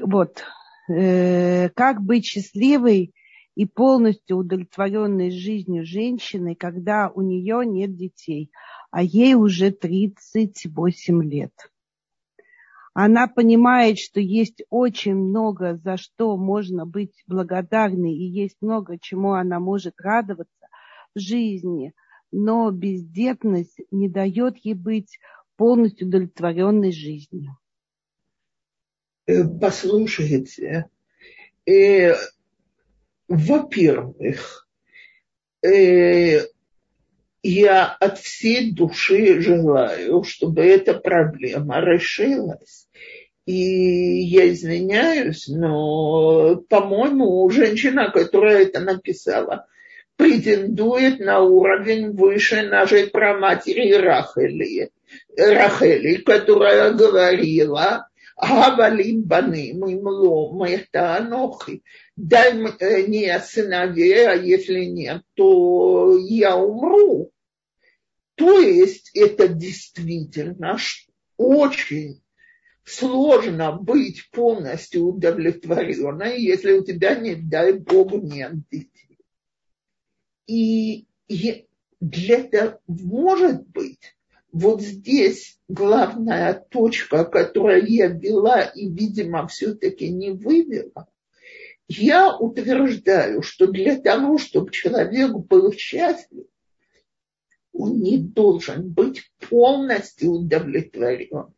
[0.00, 0.42] Вот.
[0.88, 3.12] Э, как быть счастливой
[3.54, 8.50] и полностью удовлетворенной жизнью женщины, когда у нее нет детей?
[8.90, 11.52] А ей уже 38 лет.
[12.94, 19.34] Она понимает, что есть очень много, за что можно быть благодарной, и есть много, чему
[19.34, 20.66] она может радоваться
[21.14, 21.92] в жизни,
[22.32, 25.18] но бездетность не дает ей быть
[25.56, 27.56] полностью удовлетворенной жизнью.
[29.26, 30.88] Э, послушайте,
[31.66, 32.14] э,
[33.28, 34.68] во-первых,
[35.62, 36.40] э,
[37.42, 42.88] я от всей души желаю, чтобы эта проблема решилась.
[43.46, 49.66] И я извиняюсь, но, по-моему, женщина, которая это написала,
[50.16, 54.90] претендует на уровень выше нашей праматери Рахели,
[55.36, 58.07] Рахели которая говорила,
[58.40, 61.82] Гавалим баним им лом, это анохи.
[62.16, 67.32] Дай мне сыновей, а если нет, то я умру.
[68.36, 70.78] То есть это действительно
[71.36, 72.22] очень
[72.84, 79.18] сложно быть полностью удовлетворенной, если у тебя, не дай Бог, нет детей.
[80.46, 81.08] И
[82.00, 84.16] для этого, может быть,
[84.52, 91.08] вот здесь главная точка, которую я вела и, видимо, все-таки не вывела,
[91.88, 96.46] я утверждаю, что для того, чтобы человек был счастлив,
[97.72, 101.54] он не должен быть полностью удовлетворен.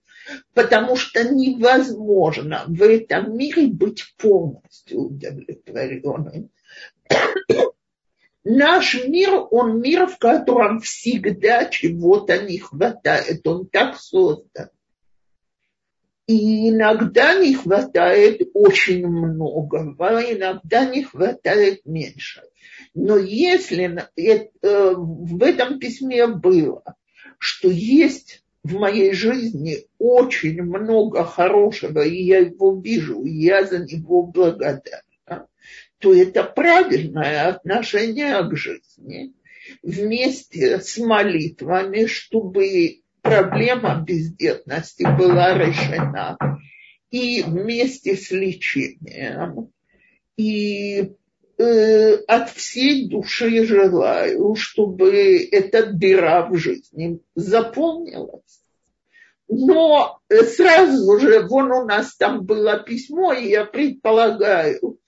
[0.52, 6.50] Потому что невозможно в этом мире быть полностью удовлетворенным.
[8.44, 13.46] Наш мир, он мир, в котором всегда чего-то не хватает.
[13.46, 14.70] Он так создан.
[16.26, 22.42] И иногда не хватает очень многого, иногда не хватает меньше.
[22.94, 26.94] Но если э, в этом письме было,
[27.38, 33.80] что есть в моей жизни очень много хорошего, и я его вижу, и я за
[33.80, 35.02] него благодарна,
[36.00, 39.32] то это правильное отношение к жизни
[39.82, 46.36] вместе с молитвами, чтобы проблема бездетности была решена.
[47.10, 49.72] И вместе с лечением.
[50.36, 51.12] И
[51.58, 58.62] э, от всей души желаю, чтобы эта дыра в жизни заполнилась.
[59.48, 64.99] Но сразу же, вон у нас там было письмо, и я предполагаю,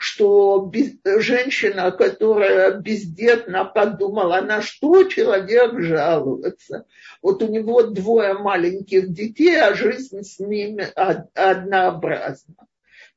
[0.00, 6.86] что без, женщина, которая бездетна, подумала, на что человек жалуется.
[7.20, 10.88] Вот у него двое маленьких детей, а жизнь с ними
[11.34, 12.66] однообразна.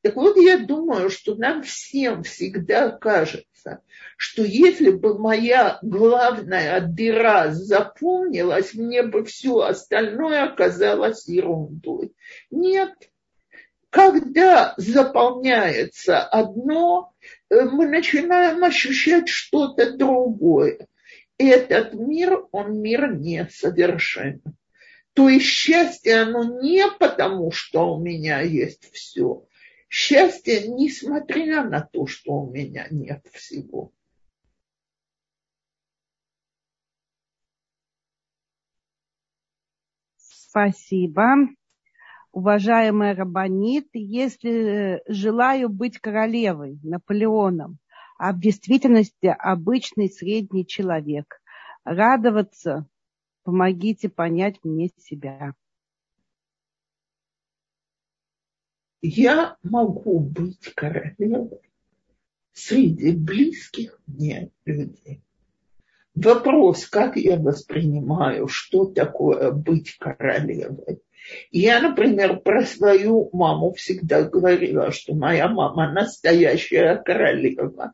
[0.02, 3.80] Так вот, я думаю, что нам всем всегда кажется,
[4.18, 12.14] что если бы моя главная дыра заполнилась, мне бы все остальное оказалось ерундой.
[12.52, 12.92] Нет,
[13.94, 17.14] когда заполняется одно,
[17.52, 20.88] э, мы начинаем ощущать что-то другое.
[21.38, 24.42] Этот мир, он мир несовершенный.
[25.14, 29.46] То есть счастье, оно не потому, что у меня есть все.
[29.88, 33.92] Счастье, несмотря на то, что у меня нет всего.
[40.18, 41.36] Спасибо
[42.34, 47.78] уважаемая Рабанит, если желаю быть королевой, Наполеоном,
[48.18, 51.40] а в действительности обычный средний человек,
[51.86, 52.88] радоваться,
[53.44, 55.54] помогите понять мне себя.
[59.02, 61.62] Я могу быть королевой
[62.54, 65.22] среди близких мне людей.
[66.16, 71.02] Вопрос, как я воспринимаю, что такое быть королевой,
[71.52, 77.94] я, например, про свою маму всегда говорила, что моя мама настоящая королева.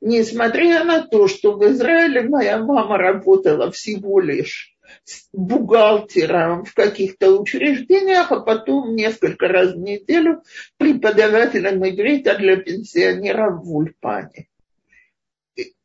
[0.00, 4.74] Несмотря на то, что в Израиле моя мама работала всего лишь
[5.32, 10.42] бухгалтером в каких-то учреждениях, а потом несколько раз в неделю
[10.78, 14.49] преподавателем иврита для пенсионеров в Ульпане.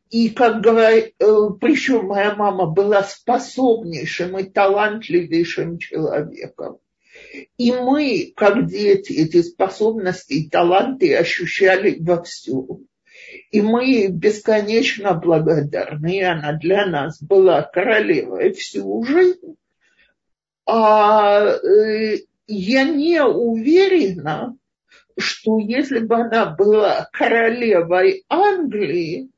[0.09, 1.25] И, как говорит, э,
[1.59, 6.77] причем моя мама была способнейшим и талантливейшим человеком.
[7.57, 12.87] И мы, как дети, эти способности и таланты ощущали во всем.
[13.51, 16.17] И мы бесконечно благодарны.
[16.17, 19.55] И она для нас была королевой всю жизнь.
[20.67, 24.55] А э, я не уверена,
[25.17, 29.29] что если бы она была королевой Англии,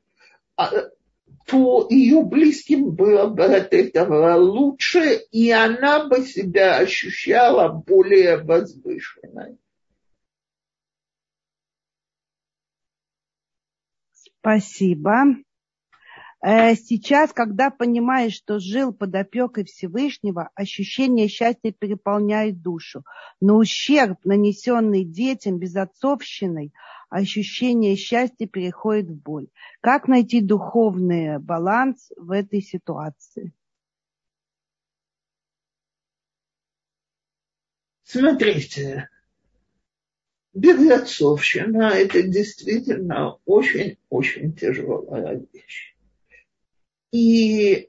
[1.46, 9.58] то ее близким было бы от этого лучше, и она бы себя ощущала более возвышенной.
[14.12, 15.36] Спасибо.
[16.40, 23.04] Э, сейчас, когда понимаешь, что жил под опекой Всевышнего, ощущение счастья переполняет душу.
[23.40, 26.72] Но ущерб, нанесенный детям безотцовщиной,
[27.10, 29.48] ощущение счастья переходит в боль.
[29.80, 33.52] Как найти духовный баланс в этой ситуации?
[38.04, 39.10] Смотрите,
[40.54, 45.97] безотцовщина– это действительно очень-очень тяжелая вещь.
[47.10, 47.88] И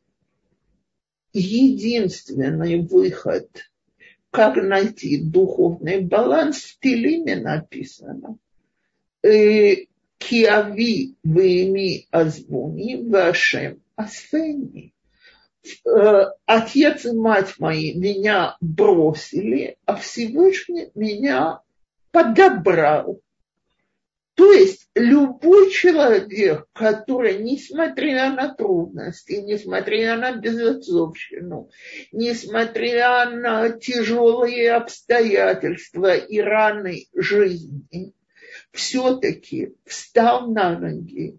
[1.34, 3.49] единственный выход,
[4.32, 8.38] как найти духовный баланс, в Телиме написано.
[9.22, 9.76] Э,
[10.17, 14.93] Киави выми азбуни вашем асени.
[15.86, 21.61] Э, Отец и мать мои меня бросили, а Всевышний меня
[22.11, 23.22] подобрал.
[24.39, 31.69] То есть любой человек, который, несмотря на трудности, несмотря на безотцовщину,
[32.13, 38.13] несмотря на тяжелые обстоятельства и раны жизни,
[38.71, 41.37] все-таки встал на ноги,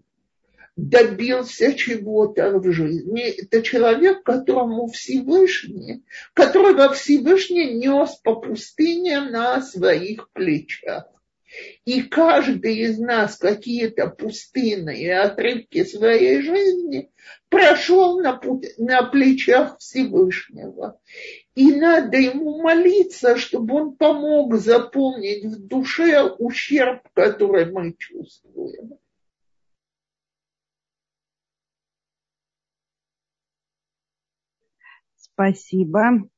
[0.75, 3.31] добился чего-то в жизни.
[3.41, 6.03] Это человек, которому Всевышний,
[6.35, 11.05] которого Всевышний нес по пустыне на своих плечах.
[11.85, 17.11] И каждый из нас какие-то пустынные отрывки своей жизни
[17.49, 20.99] прошел на, путь, на плечах Всевышнего.
[21.55, 28.97] И надо ему молиться, чтобы он помог заполнить в душе ущерб, который мы чувствуем.
[35.17, 36.29] Спасибо.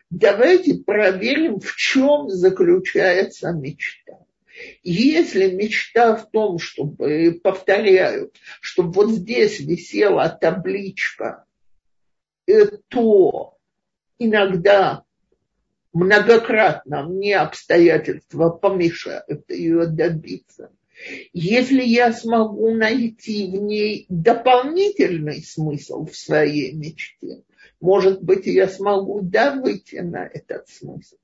[0.09, 4.19] давайте проверим, в чем заключается мечта.
[4.81, 11.45] Если мечта в том, чтобы, повторяю, чтобы вот здесь висела табличка,
[12.47, 13.57] э, то
[14.17, 15.03] иногда
[15.93, 20.71] многократно мне обстоятельства помешают ее добиться.
[21.33, 27.43] Если я смогу найти в ней дополнительный смысл в своей мечте,
[27.79, 31.17] может быть, я смогу да выйти на этот смысл.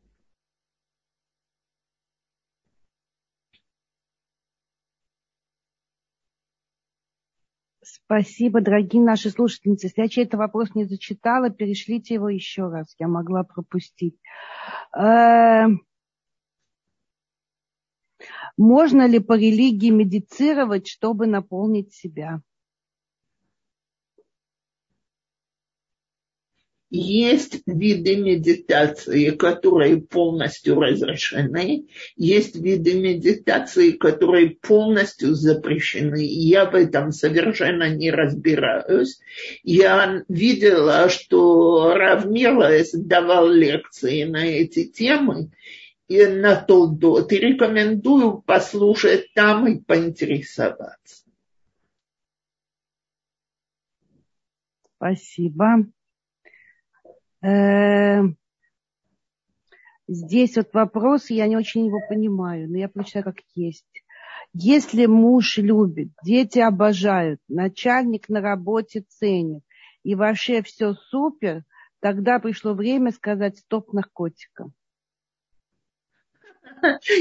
[7.81, 9.87] Спасибо, дорогие наши слушательницы.
[9.87, 12.95] Если я чей-то вопрос не зачитала, перешлите его еще раз.
[12.99, 14.17] Я могла пропустить.
[18.57, 22.41] Можно ли по религии медицировать, чтобы наполнить себя?
[26.95, 36.23] Есть виды медитации, которые полностью разрешены, есть виды медитации, которые полностью запрещены.
[36.23, 39.19] Я в этом совершенно не разбираюсь.
[39.63, 45.49] Я видела, что Равмилес давал лекции на эти темы,
[46.07, 47.31] и на Толдот.
[47.31, 51.23] И рекомендую послушать там и поинтересоваться.
[54.95, 55.85] Спасибо.
[57.41, 58.21] Э,
[60.07, 63.85] здесь вот вопрос, я не очень его понимаю, но я прочитаю как есть.
[64.53, 69.63] Если муж любит, дети обожают, начальник на работе ценит,
[70.03, 71.63] и вообще все супер,
[71.99, 74.73] тогда пришло время сказать стоп наркотикам.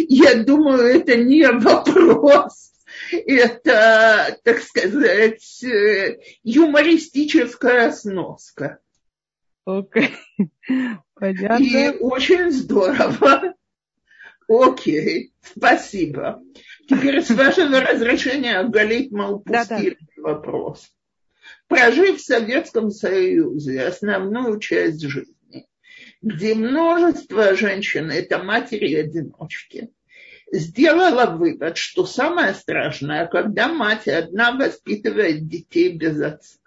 [0.09, 2.73] Я думаю, это не вопрос.
[3.11, 5.65] Это, так сказать,
[6.43, 8.79] юмористическая сноска.
[9.65, 10.11] Окей.
[10.39, 10.97] Okay.
[11.15, 11.63] Понятно.
[11.63, 13.55] И очень здорово.
[14.49, 16.43] Окей, спасибо.
[16.89, 20.23] Теперь с вашего разрешения оголить мы упустили да, да.
[20.23, 20.91] вопрос.
[21.69, 25.32] Прожив в Советском Союзе основную часть жизни,
[26.23, 29.91] где множество женщин– это матери-одиночки,
[30.53, 36.59] сделала вывод, что самое страшное, когда мать одна воспитывает детей без отца.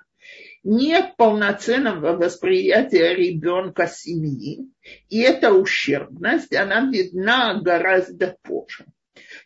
[0.64, 4.68] нет полноценного восприятия ребенка семьи,
[5.10, 8.86] и эта ущербность, она видна гораздо позже.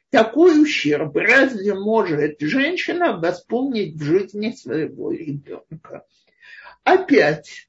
[0.09, 6.03] Такой ущерб разве может женщина восполнить в жизни своего ребенка?
[6.83, 7.68] Опять,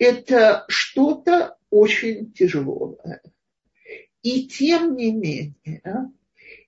[0.00, 3.22] это что-то очень тяжелое.
[4.22, 5.54] И тем не менее,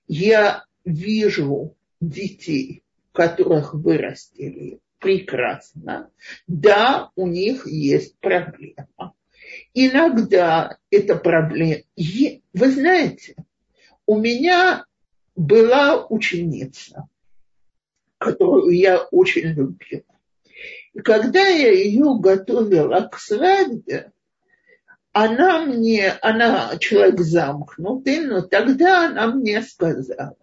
[0.07, 6.11] я вижу детей, которых вырастили прекрасно.
[6.47, 9.13] Да, у них есть проблема.
[9.73, 11.83] Иногда это проблема.
[11.95, 13.35] Вы знаете,
[14.05, 14.85] у меня
[15.35, 17.09] была ученица,
[18.19, 20.12] которую я очень любила.
[20.93, 24.11] И когда я ее готовила к свадьбе,
[25.11, 30.37] она мне, она человек замкнутый, но тогда она мне сказала,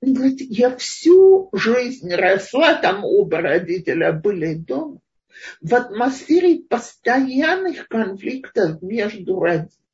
[0.00, 5.00] он говорит, я всю жизнь росла, там оба родителя были дома,
[5.60, 9.87] в атмосфере постоянных конфликтов между родителями.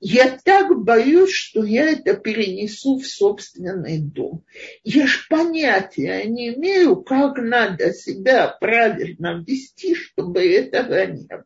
[0.00, 4.44] Я так боюсь, что я это перенесу в собственный дом.
[4.82, 11.44] Я ж понятия не имею, как надо себя правильно вести, чтобы этого не было.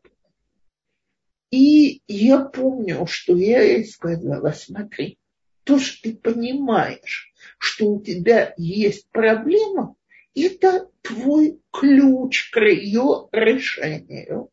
[1.51, 5.17] И я помню, что я ей сказала, смотри,
[5.65, 9.95] то, что ты понимаешь, что у тебя есть проблема,
[10.33, 14.49] это твой ключ к ее решению.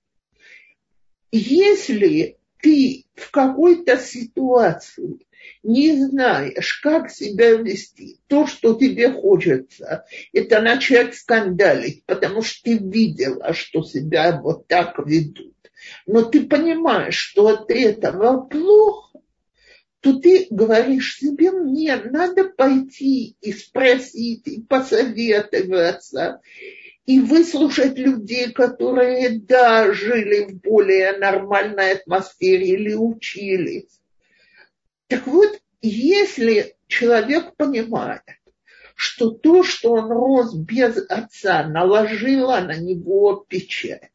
[1.30, 5.26] Если ты в какой-то ситуации
[5.64, 12.78] не знаешь, как себя вести, то, что тебе хочется, это начать скандалить, потому что ты
[12.78, 15.54] видела, что себя вот так ведут.
[16.06, 19.20] Но ты понимаешь, что от этого плохо,
[20.00, 26.40] то ты говоришь себе, мне надо пойти и спросить, и посоветоваться,
[27.06, 34.00] и выслушать людей, которые, да, жили в более нормальной атмосфере или учились.
[35.08, 38.22] Так вот, если человек понимает,
[38.94, 44.10] что то, что он рос без отца, наложило на него печать,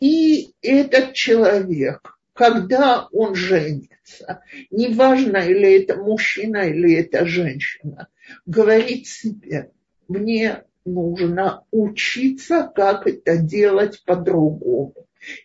[0.00, 8.08] и этот человек, когда он женится, неважно, или это мужчина, или это женщина,
[8.46, 9.70] говорит себе,
[10.08, 14.94] мне нужно учиться, как это делать по-другому.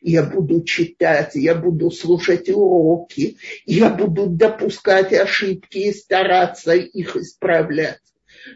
[0.02, 8.00] Я буду читать, я буду слушать уроки, я буду допускать ошибки и стараться их исправлять.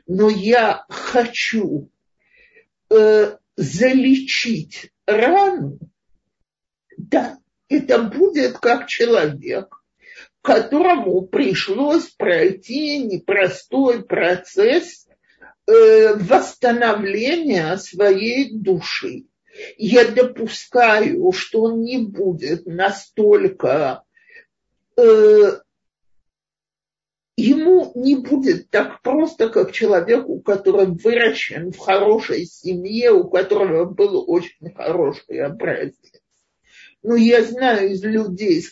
[0.06, 1.90] Но я хочу
[2.90, 5.80] э, залечить рану,
[6.98, 7.38] да,
[7.70, 9.82] это будет как человек,
[10.42, 15.07] которому пришлось пройти непростой процесс
[15.68, 19.26] Э, восстановления своей души.
[19.78, 24.03] Я допускаю, что он не будет настолько
[24.95, 25.59] э,
[27.36, 34.24] ему не будет так просто, как человеку, который выращен в хорошей семье, у которого был
[34.26, 36.22] очень хороший образец.
[37.03, 38.63] Но я знаю из людей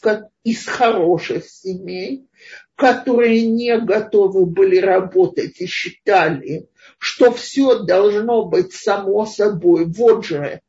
[0.44, 2.30] из, хороших семей,
[2.76, 6.68] которые не готовы были работать и считали,
[7.00, 9.86] что все должно быть само собой.
[9.86, 10.62] Вот же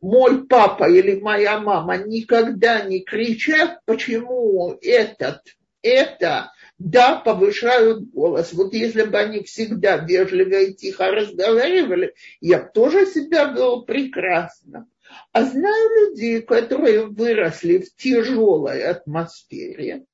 [0.00, 5.40] мой папа или моя мама никогда не кричат, почему этот,
[5.82, 8.52] это, да, повышают голос.
[8.52, 14.86] Вот если бы они всегда вежливо и тихо разговаривали, я бы тоже себя вел прекрасно.
[15.32, 20.04] А знаю людей, которые выросли в тяжелой атмосфере,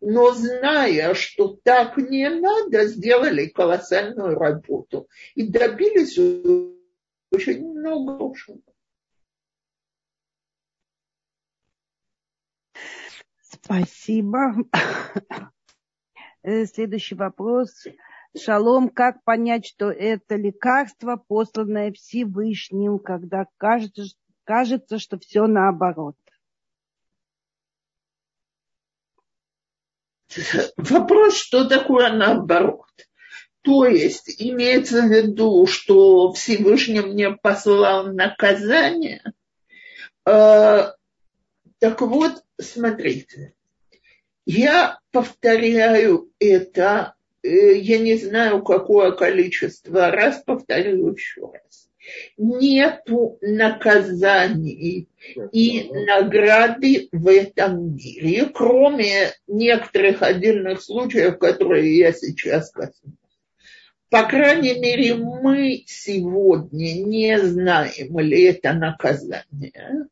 [0.00, 6.18] но зная, что так не надо, сделали колоссальную работу и добились
[7.30, 8.34] очень много.
[13.40, 14.54] Спасибо.
[16.42, 17.84] Э, следующий вопрос.
[18.36, 24.04] Шалом, как понять, что это лекарство, посланное Всевышним, когда кажется,
[24.44, 26.16] кажется что все наоборот?
[30.76, 32.86] Вопрос, что такое наоборот.
[33.62, 39.22] То есть имеется в виду, что Всевышний мне послал наказание.
[40.24, 40.92] Э,
[41.78, 43.54] так вот, смотрите,
[44.46, 51.87] я повторяю это, э, я не знаю, какое количество раз, повторю еще раз
[52.36, 55.08] нету наказаний
[55.52, 63.14] и награды в этом мире, кроме некоторых отдельных случаев, которые я сейчас коснусь.
[64.10, 70.06] По крайней мере, мы сегодня не знаем, ли это наказание.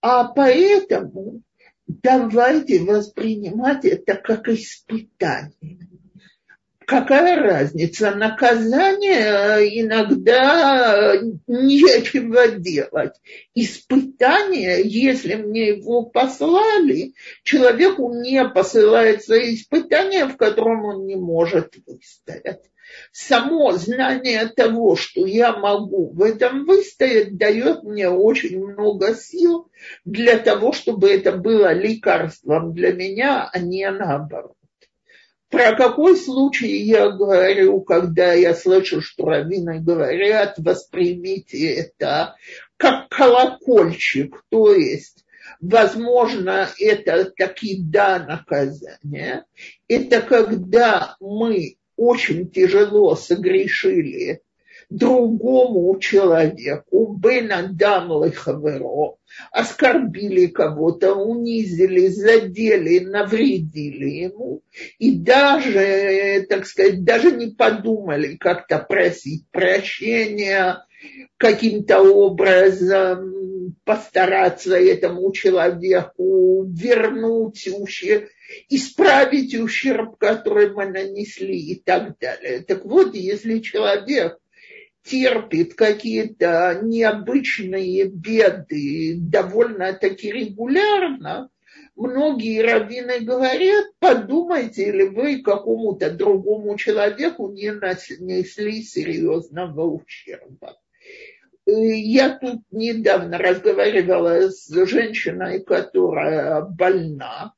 [0.00, 1.42] А поэтому
[1.86, 5.88] давайте воспринимать это как испытание
[6.90, 8.10] какая разница?
[8.16, 11.14] Наказание иногда
[11.46, 13.14] нечего делать.
[13.54, 17.14] Испытание, если мне его послали,
[17.44, 22.64] человеку не посылается испытание, в котором он не может выстоять.
[23.12, 29.70] Само знание того, что я могу в этом выстоять, дает мне очень много сил
[30.04, 34.56] для того, чтобы это было лекарством для меня, а не наоборот.
[35.50, 42.36] Про какой случай я говорю, когда я слышу, что раввины говорят, воспримите это
[42.76, 45.24] как колокольчик, то есть
[45.60, 49.44] возможно, это таки да наказание.
[49.88, 54.42] Это когда мы очень тяжело согрешили
[54.90, 59.16] другому человеку, бен адам лехаверо,
[59.52, 64.62] оскорбили кого-то, унизили, задели, навредили ему,
[64.98, 70.84] и даже, так сказать, даже не подумали как-то просить прощения,
[71.36, 78.28] каким-то образом постараться этому человеку вернуть ущерб,
[78.68, 82.60] исправить ущерб, который мы нанесли и так далее.
[82.60, 84.36] Так вот, если человек
[85.02, 91.50] терпит какие-то необычные беды довольно-таки регулярно,
[91.96, 100.76] многие раввины говорят, подумайте ли вы какому-то другому человеку не нанесли серьезного ущерба.
[101.66, 107.52] Я тут недавно разговаривала с женщиной, которая больна,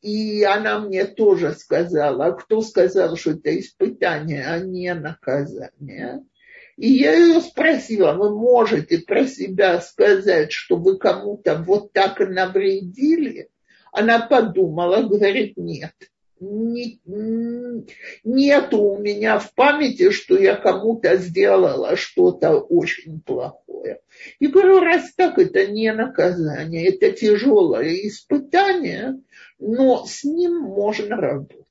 [0.00, 6.24] и она мне тоже сказала, кто сказал, что это испытание, а не наказание.
[6.82, 13.50] И я ее спросила, вы можете про себя сказать, что вы кому-то вот так навредили?
[13.92, 15.92] Она подумала, говорит, нет.
[16.40, 17.00] Не,
[18.24, 24.00] нету у меня в памяти, что я кому-то сделала что-то очень плохое.
[24.40, 29.20] И говорю, раз так, это не наказание, это тяжелое испытание,
[29.60, 31.61] но с ним можно работать.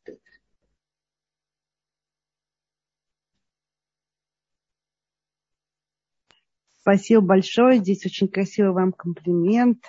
[6.81, 7.77] Спасибо большое.
[7.77, 9.83] Здесь очень красивый вам комплимент.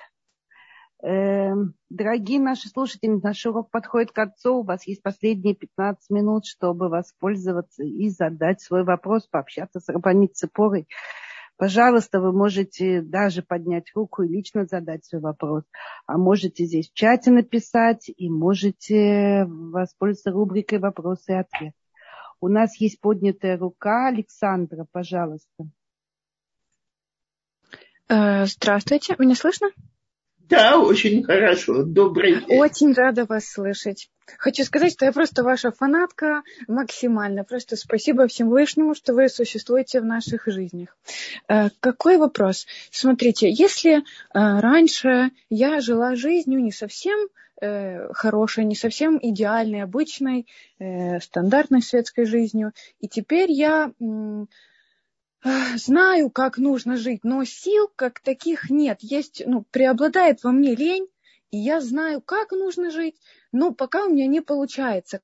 [1.03, 4.59] Эм, дорогие наши слушатели, наш урок подходит к концу.
[4.59, 10.36] У вас есть последние 15 минут, чтобы воспользоваться и задать свой вопрос, пообщаться с Рабанит
[10.36, 10.86] Цепорой.
[11.57, 15.64] Пожалуйста, вы можете даже поднять руку и лично задать свой вопрос.
[16.07, 21.74] А можете здесь в чате написать и можете воспользоваться рубрикой «Вопросы и ответы».
[22.40, 24.09] У нас есть поднятая рука.
[24.09, 25.70] Александра, пожалуйста.
[28.12, 29.70] Э, здравствуйте, меня слышно?
[30.36, 31.82] Да, очень хорошо.
[31.82, 32.58] Добрый день.
[32.58, 34.10] Очень рада вас слышать.
[34.36, 37.42] Хочу сказать, что я просто ваша фанатка максимально.
[37.42, 40.94] Просто спасибо всем Вышнему, что вы существуете в наших жизнях.
[41.48, 42.66] Э, какой вопрос?
[42.90, 44.02] Смотрите, если э,
[44.34, 47.18] раньше я жила жизнью не совсем
[48.12, 50.48] хорошей, не совсем идеальной, обычной,
[51.20, 53.92] стандартной светской жизнью, и теперь я
[55.76, 58.99] знаю, как нужно жить, но сил как таких нет.
[59.01, 61.09] Есть, ну, преобладает во мне лень,
[61.51, 63.16] и я знаю, как нужно жить,
[63.51, 65.20] но пока у меня не получается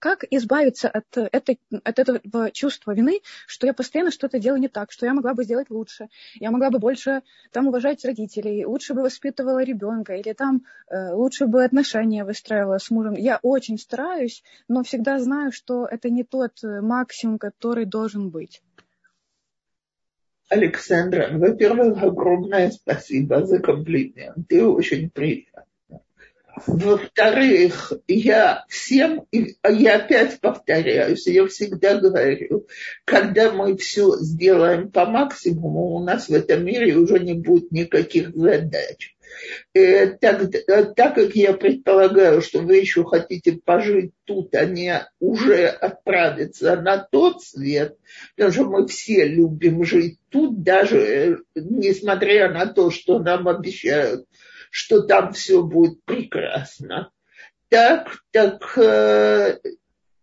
[0.00, 4.90] как избавиться от, этой, от этого чувства вины, что я постоянно что-то делаю не так,
[4.90, 7.22] что я могла бы сделать лучше, я могла бы больше
[7.52, 12.90] там уважать родителей, лучше бы воспитывала ребенка, или там э, лучше бы отношения выстраивала с
[12.90, 13.14] мужем.
[13.14, 18.62] Я очень стараюсь, но всегда знаю, что это не тот э, максимум, который должен быть.
[20.48, 24.48] Александра, во-первых, огромное спасибо за комплимент.
[24.48, 25.69] Ты очень приятно.
[26.66, 32.66] Во-вторых, я всем, я опять повторяюсь, я всегда говорю,
[33.04, 38.34] когда мы все сделаем по максимуму, у нас в этом мире уже не будет никаких
[38.34, 39.14] задач.
[39.74, 45.06] Э, так, э, так как я предполагаю, что вы еще хотите пожить тут, а не
[45.20, 47.96] уже отправиться на тот свет,
[48.36, 54.26] потому что мы все любим жить тут, даже э, несмотря на то, что нам обещают
[54.70, 57.10] что там все будет прекрасно.
[57.68, 59.58] Так, так э,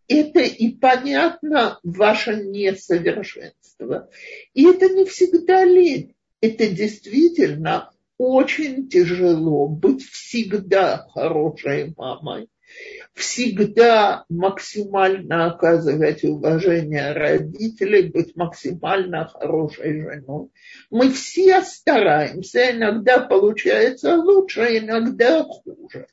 [0.08, 4.10] это и понятно ваше несовершенство.
[4.54, 6.16] И это не всегда лень.
[6.42, 12.50] Это действительно очень тяжело быть всегда хорошей мамой,
[13.18, 20.50] всегда максимально оказывать уважение родителей, быть максимально хорошей женой.
[20.92, 26.08] Мы все стараемся, иногда получается лучше, иногда хуже.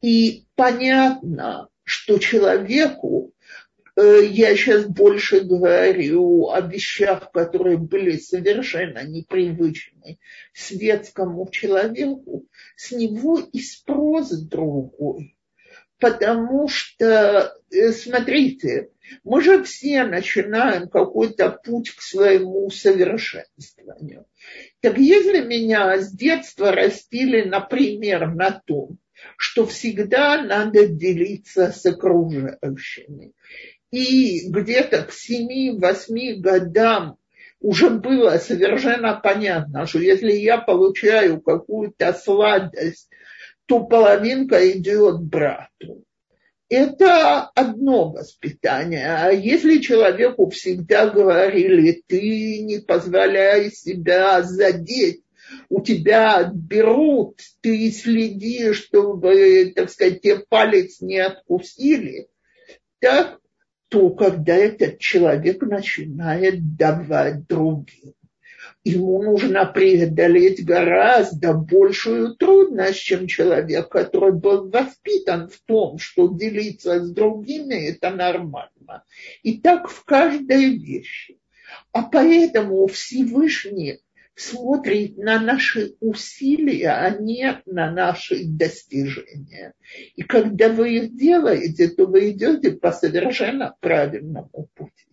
[0.00, 3.32] И понятно, что человеку,
[3.96, 10.18] э, я сейчас больше говорю о вещах, которые были совершенно непривычны
[10.54, 12.46] светскому человеку,
[12.76, 15.35] с него и спрос другой
[15.98, 18.90] потому что, э, смотрите,
[19.24, 24.26] мы же все начинаем какой-то путь к своему совершенствованию.
[24.80, 28.98] Так если меня с детства растили, например, на том,
[29.36, 33.32] что всегда надо делиться с окружающими,
[33.90, 37.16] и где-то к 7-8 годам
[37.60, 43.08] уже было совершенно понятно, что если я получаю какую-то сладость
[43.66, 46.04] то половинка идет брату.
[46.68, 49.06] Это одно воспитание.
[49.06, 55.22] А если человеку всегда говорили, ты не позволяй себя задеть,
[55.68, 62.26] у тебя отберут, ты следи, чтобы, так сказать, тебе палец не откусили,
[62.98, 63.38] так,
[63.88, 68.14] то когда этот человек начинает давать другим,
[68.88, 77.02] ему нужно преодолеть гораздо большую трудность, чем человек, который был воспитан в том, что делиться
[77.02, 79.02] с другими– это нормально.
[79.42, 81.38] И так в каждой вещи.
[81.92, 83.98] А поэтому Всевышний
[84.36, 89.72] смотрит на наши усилия, а не на наши достижения.
[90.14, 95.06] И когда вы их делаете, то вы идете по совершенно правильному пути.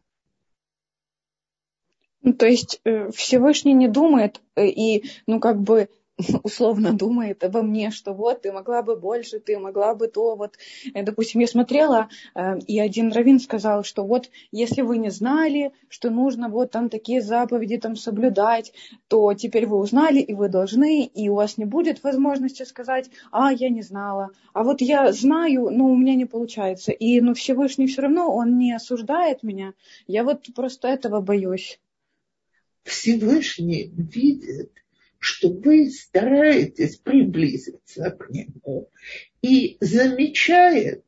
[2.23, 5.89] Ну, то есть э, Всевышний не думает э, и, ну, как бы
[6.43, 10.53] условно думает обо мне, что вот ты могла бы больше, ты могла бы то, вот,
[10.93, 12.07] э, допустим, я смотрела,
[12.65, 17.21] и один раввин сказал, что вот если вы не знали, что нужно вот там такие
[17.21, 18.71] заповеди там соблюдать,
[19.09, 23.51] то теперь вы узнали, и вы должны, и у вас не будет возможности сказать, а,
[23.51, 27.87] я не знала, а вот я знаю, но у меня не получается, и, ну, Всевышний
[27.87, 29.73] все равно, он не осуждает меня,
[30.07, 31.81] я вот просто этого боюсь.
[32.83, 34.71] Всевышний видит,
[35.19, 38.89] что вы стараетесь приблизиться к нему
[39.41, 41.03] и замечает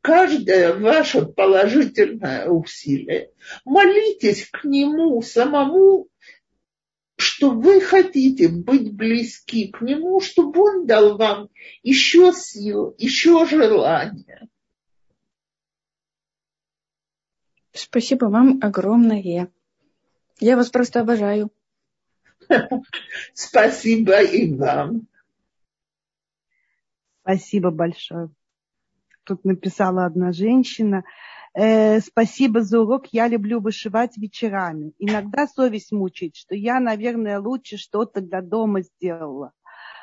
[0.00, 3.30] каждое ваше положительное усилие.
[3.64, 6.08] Молитесь к нему самому,
[7.16, 11.50] что вы хотите быть близки к нему, чтобы он дал вам
[11.82, 14.48] еще сил, еще желания.
[17.72, 19.50] Спасибо вам огромное.
[20.40, 21.50] Я вас просто обожаю.
[23.34, 25.06] Спасибо и вам.
[27.22, 28.30] Спасибо большое.
[29.24, 31.04] Тут написала одна женщина.
[31.54, 33.08] Э, спасибо за урок.
[33.12, 34.92] Я люблю вышивать вечерами.
[34.98, 39.52] Иногда совесть мучает, что я, наверное, лучше что-то для дома сделала.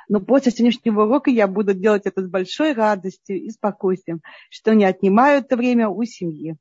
[0.08, 4.86] Но после сегодняшнего урока я буду делать это с большой радостью и спокойствием, что не
[4.86, 6.58] отнимаю это время у семьи.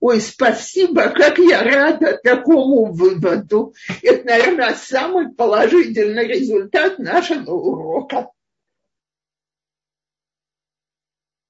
[0.00, 3.74] Ой, спасибо, как я рада такому выводу.
[4.02, 8.30] Это, наверное, самый положительный результат нашего урока.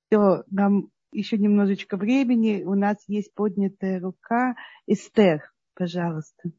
[0.09, 2.65] Все, нам еще немножечко времени.
[2.65, 4.57] У нас есть поднятая рука.
[4.87, 6.51] Эстер, пожалуйста.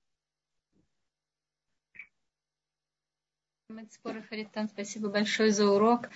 [4.73, 6.09] Спасибо большое за урок.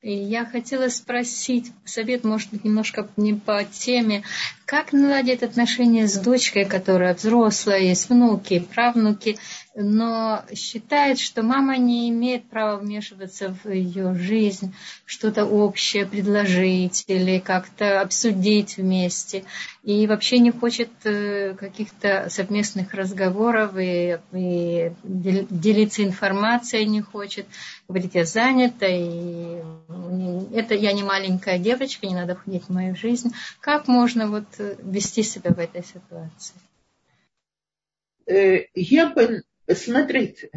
[0.00, 4.22] И я хотела спросить, совет, может быть, немножко не по теме,
[4.64, 9.38] как наладить отношения с дочкой, которая взрослая, есть внуки, правнуки,
[9.74, 14.74] но считает, что мама не имеет права вмешиваться в ее жизнь,
[15.06, 19.44] что-то общее предложить или как-то обсудить вместе.
[19.82, 27.46] И вообще не хочет э, каких-то совместных разговоров и, и делиться информацией не хочет.
[27.88, 29.62] Говорит, я занята, и
[30.54, 33.32] это я не маленькая девочка, не надо входить в мою жизнь.
[33.60, 36.54] Как можно вот э, вести себя в этой ситуации?
[38.26, 40.50] Э, я бы Смотрите,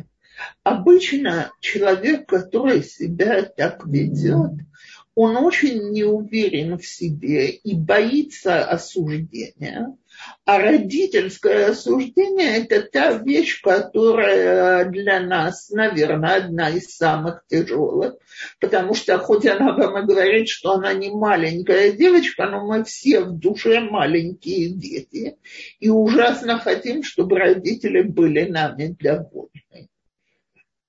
[0.63, 4.65] обычно человек, который себя так ведет,
[5.13, 9.97] он очень не уверен в себе и боится осуждения.
[10.45, 18.13] А родительское осуждение– это та вещь, которая для нас, наверное, одна из самых тяжелых,
[18.59, 23.21] потому что хоть она вам и говорит, что она не маленькая девочка, но мы все
[23.21, 25.35] в душе маленькие дети
[25.79, 29.89] и ужасно хотим, чтобы родители были нами довольны.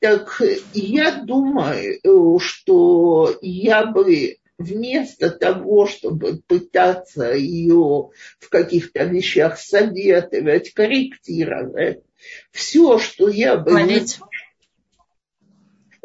[0.01, 0.43] Так
[0.75, 12.03] я думаю, что я бы вместо того, чтобы пытаться ее в каких-то вещах советовать, корректировать,
[12.51, 13.71] все, что я бы...
[13.71, 14.21] Хвалить.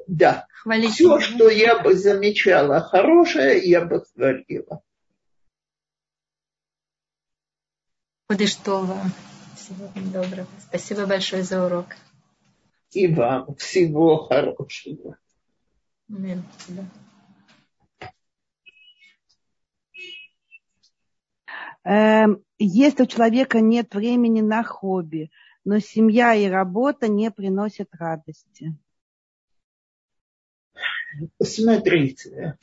[0.07, 0.45] Да.
[0.53, 0.93] Хвалить.
[0.93, 4.81] Все, что я бы замечала хорошее, я бы хвалила.
[8.29, 8.97] Худыштова.
[9.55, 10.47] Всего доброго.
[10.69, 11.87] Спасибо большое за урок.
[12.91, 15.17] И вам всего хорошего.
[16.09, 16.43] Аминь.
[21.83, 25.31] Если у человека нет времени на хобби,
[25.63, 28.75] но семья и работа не приносят радости.
[31.41, 32.57] Смотрите,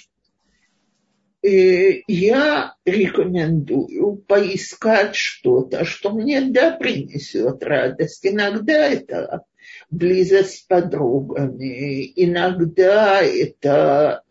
[1.43, 8.27] э, я рекомендую поискать что-то, что мне да принесет радость.
[8.27, 9.45] Иногда это
[9.91, 14.23] близость с подругами, иногда это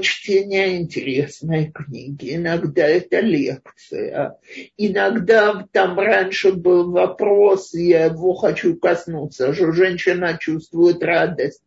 [0.00, 4.36] чтение интересной книги, иногда это лекция,
[4.76, 11.62] иногда там раньше был вопрос, я его хочу коснуться, что женщина чувствует радость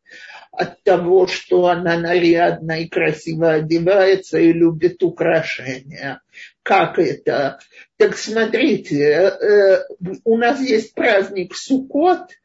[0.51, 6.21] от того, что она нарядно и красиво одевается и любит украшения.
[6.61, 7.59] Как это?
[7.97, 9.83] Так смотрите, э,
[10.23, 12.29] у нас есть праздник Суккот–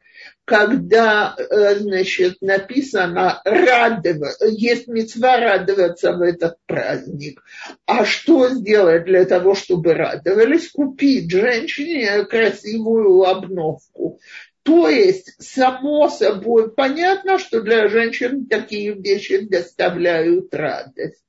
[0.49, 7.43] когда, э, значит, написано радоваться, есть мецва радоваться в этот праздник.
[7.85, 10.71] А что сделать для того, чтобы радовались?
[10.71, 14.19] Купить женщине красивую обновку.
[14.63, 21.23] То есть, само собой, понятно, что для женщин такие вещи доставляют радость.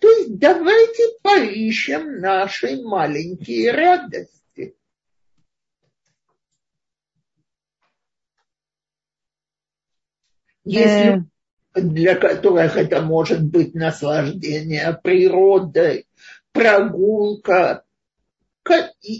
[0.00, 4.37] То есть давайте поищем наши маленькие радости.
[10.68, 11.24] Если
[11.74, 11.80] э.
[11.80, 16.06] для которых это может быть наслаждение природой,
[16.52, 17.84] прогулка.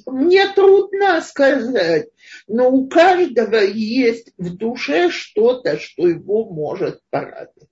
[0.07, 2.11] Мне трудно сказать,
[2.47, 7.71] но у каждого есть в душе что-то, что его может порадовать.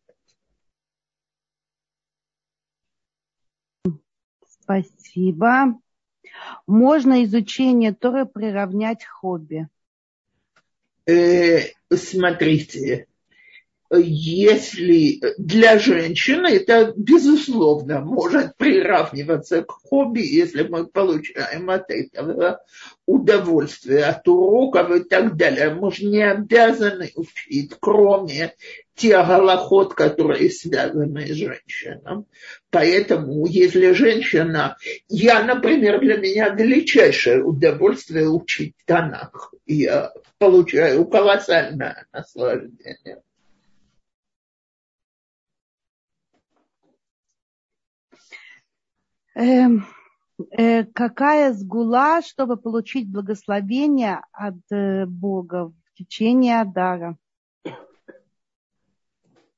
[4.48, 5.78] Спасибо.
[6.66, 9.68] Можно изучение Торы приравнять к хобби?
[11.04, 11.60] Э,
[11.94, 13.06] смотрите,
[13.90, 22.60] если для женщины это, безусловно, может приравниваться к хобби, если мы получаем от этого
[23.06, 25.74] удовольствие, от уроков и так далее.
[25.74, 28.54] Мы же не обязаны учить, кроме
[28.96, 32.24] тех голоход, которые связаны с женщиной.
[32.70, 34.76] Поэтому, если женщина...
[35.08, 39.52] Я, например, для меня величайшее удовольствие учить Танах.
[39.66, 43.20] Я получаю колоссальное наслаждение.
[49.36, 49.68] Э,
[50.50, 57.16] э, какая сгула, чтобы получить благословение от э, Бога в течение Адара?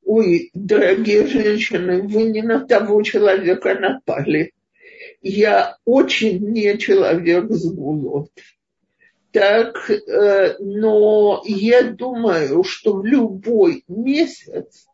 [0.04, 4.52] Ой, дорогие женщины, вы не на того человека напали.
[5.20, 8.30] Я очень не человек с гулот.
[9.32, 14.86] Так, э, но я думаю, что в любой месяц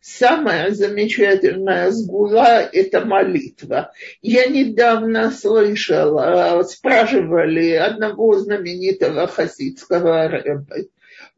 [0.00, 3.92] Самая замечательная сгула– это молитва.
[4.22, 10.76] Я недавно слышала, спрашивали одного знаменитого хасидского рэба,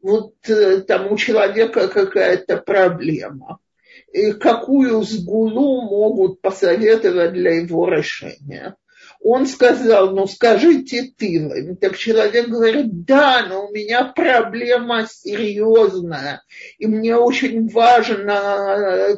[0.01, 3.59] вот э, там у человека какая-то проблема.
[4.11, 8.75] И какую сгулу могут посоветовать для его решения?
[9.23, 11.77] Он сказал, ну скажите ты.
[11.79, 16.43] Так человек говорит, да, но у меня проблема серьезная,
[16.77, 19.17] и мне очень важно,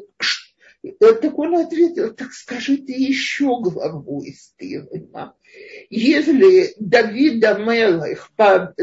[0.99, 5.35] так он ответил, так скажите еще главу из Тилима.
[5.89, 8.31] Если Давид Амелых,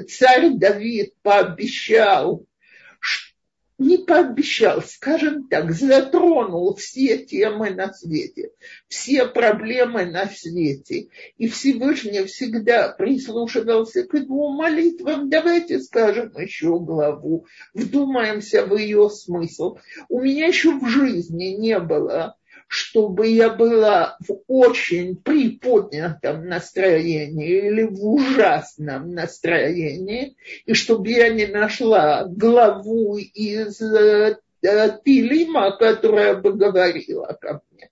[0.09, 2.45] царь Давид пообещал
[3.79, 8.51] не пообещал, скажем так, затронул все темы на свете,
[8.89, 11.09] все проблемы на свете.
[11.39, 15.29] И Всевышний всегда прислушивался к его молитвам.
[15.29, 19.79] Давайте скажем еще главу, вдумаемся в ее смысл.
[20.09, 22.37] У меня еще в жизни не было
[22.73, 31.45] чтобы я была в очень приподнятом настроении или в ужасном настроении, и чтобы я не
[31.45, 37.91] нашла главу из э, Тилима, которая бы говорила ко мне.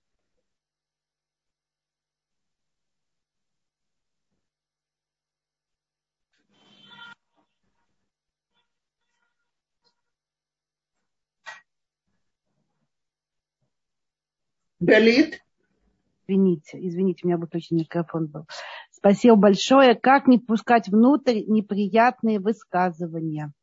[14.81, 15.39] Галит?
[16.27, 18.47] Извините, извините, у меня выключен микрофон был.
[18.91, 19.95] Спасибо большое.
[19.95, 23.53] Как не пускать внутрь неприятные высказывания?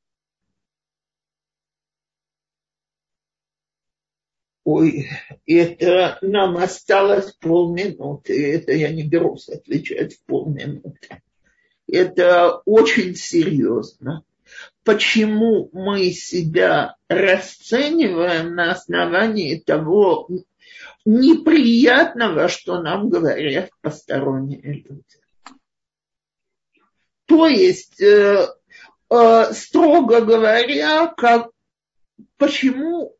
[4.64, 5.08] Ой,
[5.46, 8.54] это нам осталось полминуты.
[8.54, 11.22] Это я не берусь отвечать в полминуты.
[11.88, 14.24] Это очень серьезно.
[14.84, 20.28] Почему мы себя расцениваем на основании того
[21.04, 25.04] неприятного, что нам говорят посторонние люди?
[27.26, 28.46] То есть, э,
[29.10, 31.50] э, строго говоря, как,
[32.36, 33.18] почему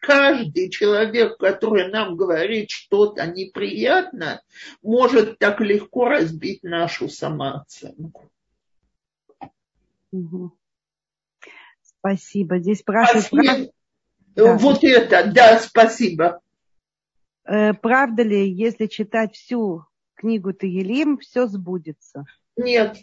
[0.00, 4.42] каждый человек, который нам говорит что-то неприятно,
[4.82, 8.30] может так легко разбить нашу самооценку.
[10.12, 10.52] Угу.
[11.82, 12.58] Спасибо.
[12.58, 13.26] Здесь спрашивают...
[13.26, 13.72] Спасибо.
[14.34, 14.56] Да.
[14.56, 16.40] Вот это, да, спасибо.
[17.44, 19.84] Э, правда ли, если читать всю
[20.14, 22.24] книгу Таелим, все сбудется?
[22.56, 22.96] Нет.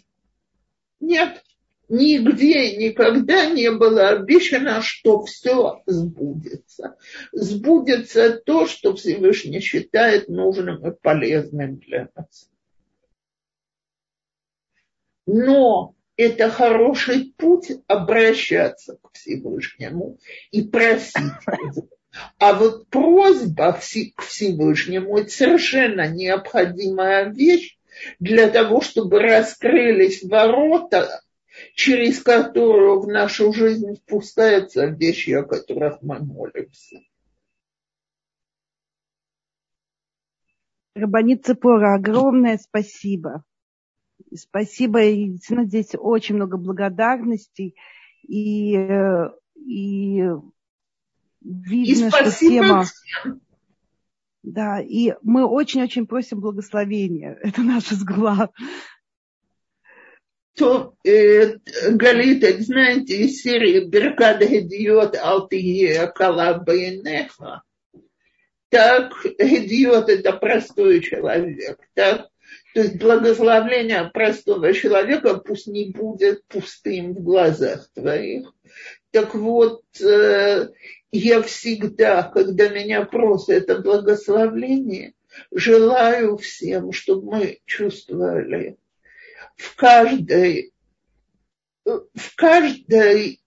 [1.00, 1.42] Нет
[1.88, 6.96] нигде никогда не было обещано, что все сбудется.
[7.32, 12.50] Сбудется то, что Всевышний считает нужным и полезным для нас.
[15.26, 20.18] Но это хороший путь обращаться к Всевышнему
[20.50, 21.32] и просить.
[22.38, 27.78] А вот просьба к Всевышнему– это совершенно необходимая вещь
[28.18, 31.22] для того, чтобы раскрылись ворота
[31.74, 37.00] через которую в нашу жизнь впускаются вещи, о которых мы молимся.
[40.94, 43.44] Рабанит Цепора, огромное спасибо.
[44.34, 47.74] Спасибо, и здесь очень много благодарностей.
[48.26, 48.72] И,
[49.56, 50.22] и
[51.42, 52.84] видно, и что тема...
[52.84, 53.40] Всем.
[54.44, 57.38] Да, и мы очень-очень просим благословения.
[57.42, 58.50] Это наша сгла
[60.58, 61.56] то э,
[61.90, 67.62] Галита, знаете, из серии Беркад Гедиот Алтие Калабайнеха,
[68.68, 72.28] так Гедиот это простой человек, так?
[72.78, 78.54] То есть благословление простого человека пусть не будет пустым в глазах твоих.
[79.10, 80.68] Так вот, э,
[81.10, 85.14] я всегда, когда меня просят это благословление,
[85.50, 88.76] желаю всем, чтобы мы чувствовали
[89.56, 90.72] в каждой,
[91.84, 93.40] в каждой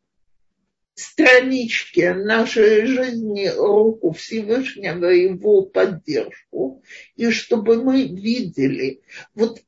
[0.94, 6.84] страничке нашей жизни руку Всевышнего, его поддержку,
[7.16, 9.02] и чтобы мы видели,
[9.34, 9.60] вот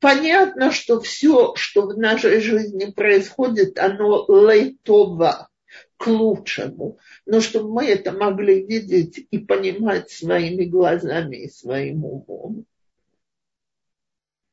[0.00, 5.48] понятно, что все, что в нашей жизни происходит, оно лейтова,
[5.96, 12.66] к лучшему, но чтобы мы это могли видеть и понимать своими глазами и своим умом.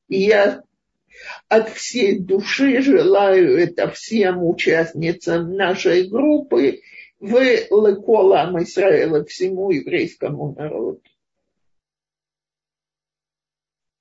[0.08, 0.64] И я
[1.49, 6.81] от всей души желаю это всем участницам нашей группы
[7.19, 11.02] в Леколам Израиля, всему еврейскому народу.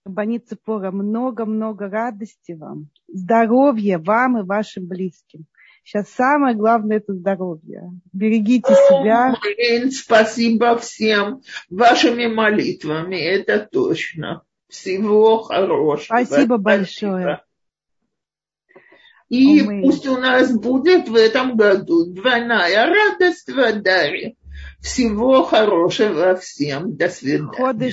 [0.05, 5.47] Банит Цепора, много-много радости вам, здоровья вам и вашим близким.
[5.85, 7.91] Сейчас самое главное это здоровье.
[8.13, 9.37] Берегите себя.
[9.41, 14.43] Блин, спасибо всем вашими молитвами, это точно.
[14.73, 16.25] Всего хорошего.
[16.25, 17.43] Спасибо большое.
[19.29, 24.37] И О, пусть у нас будет в этом году двойная радость в Адаре.
[24.81, 26.97] Всего хорошего всем.
[26.97, 27.93] До свидания.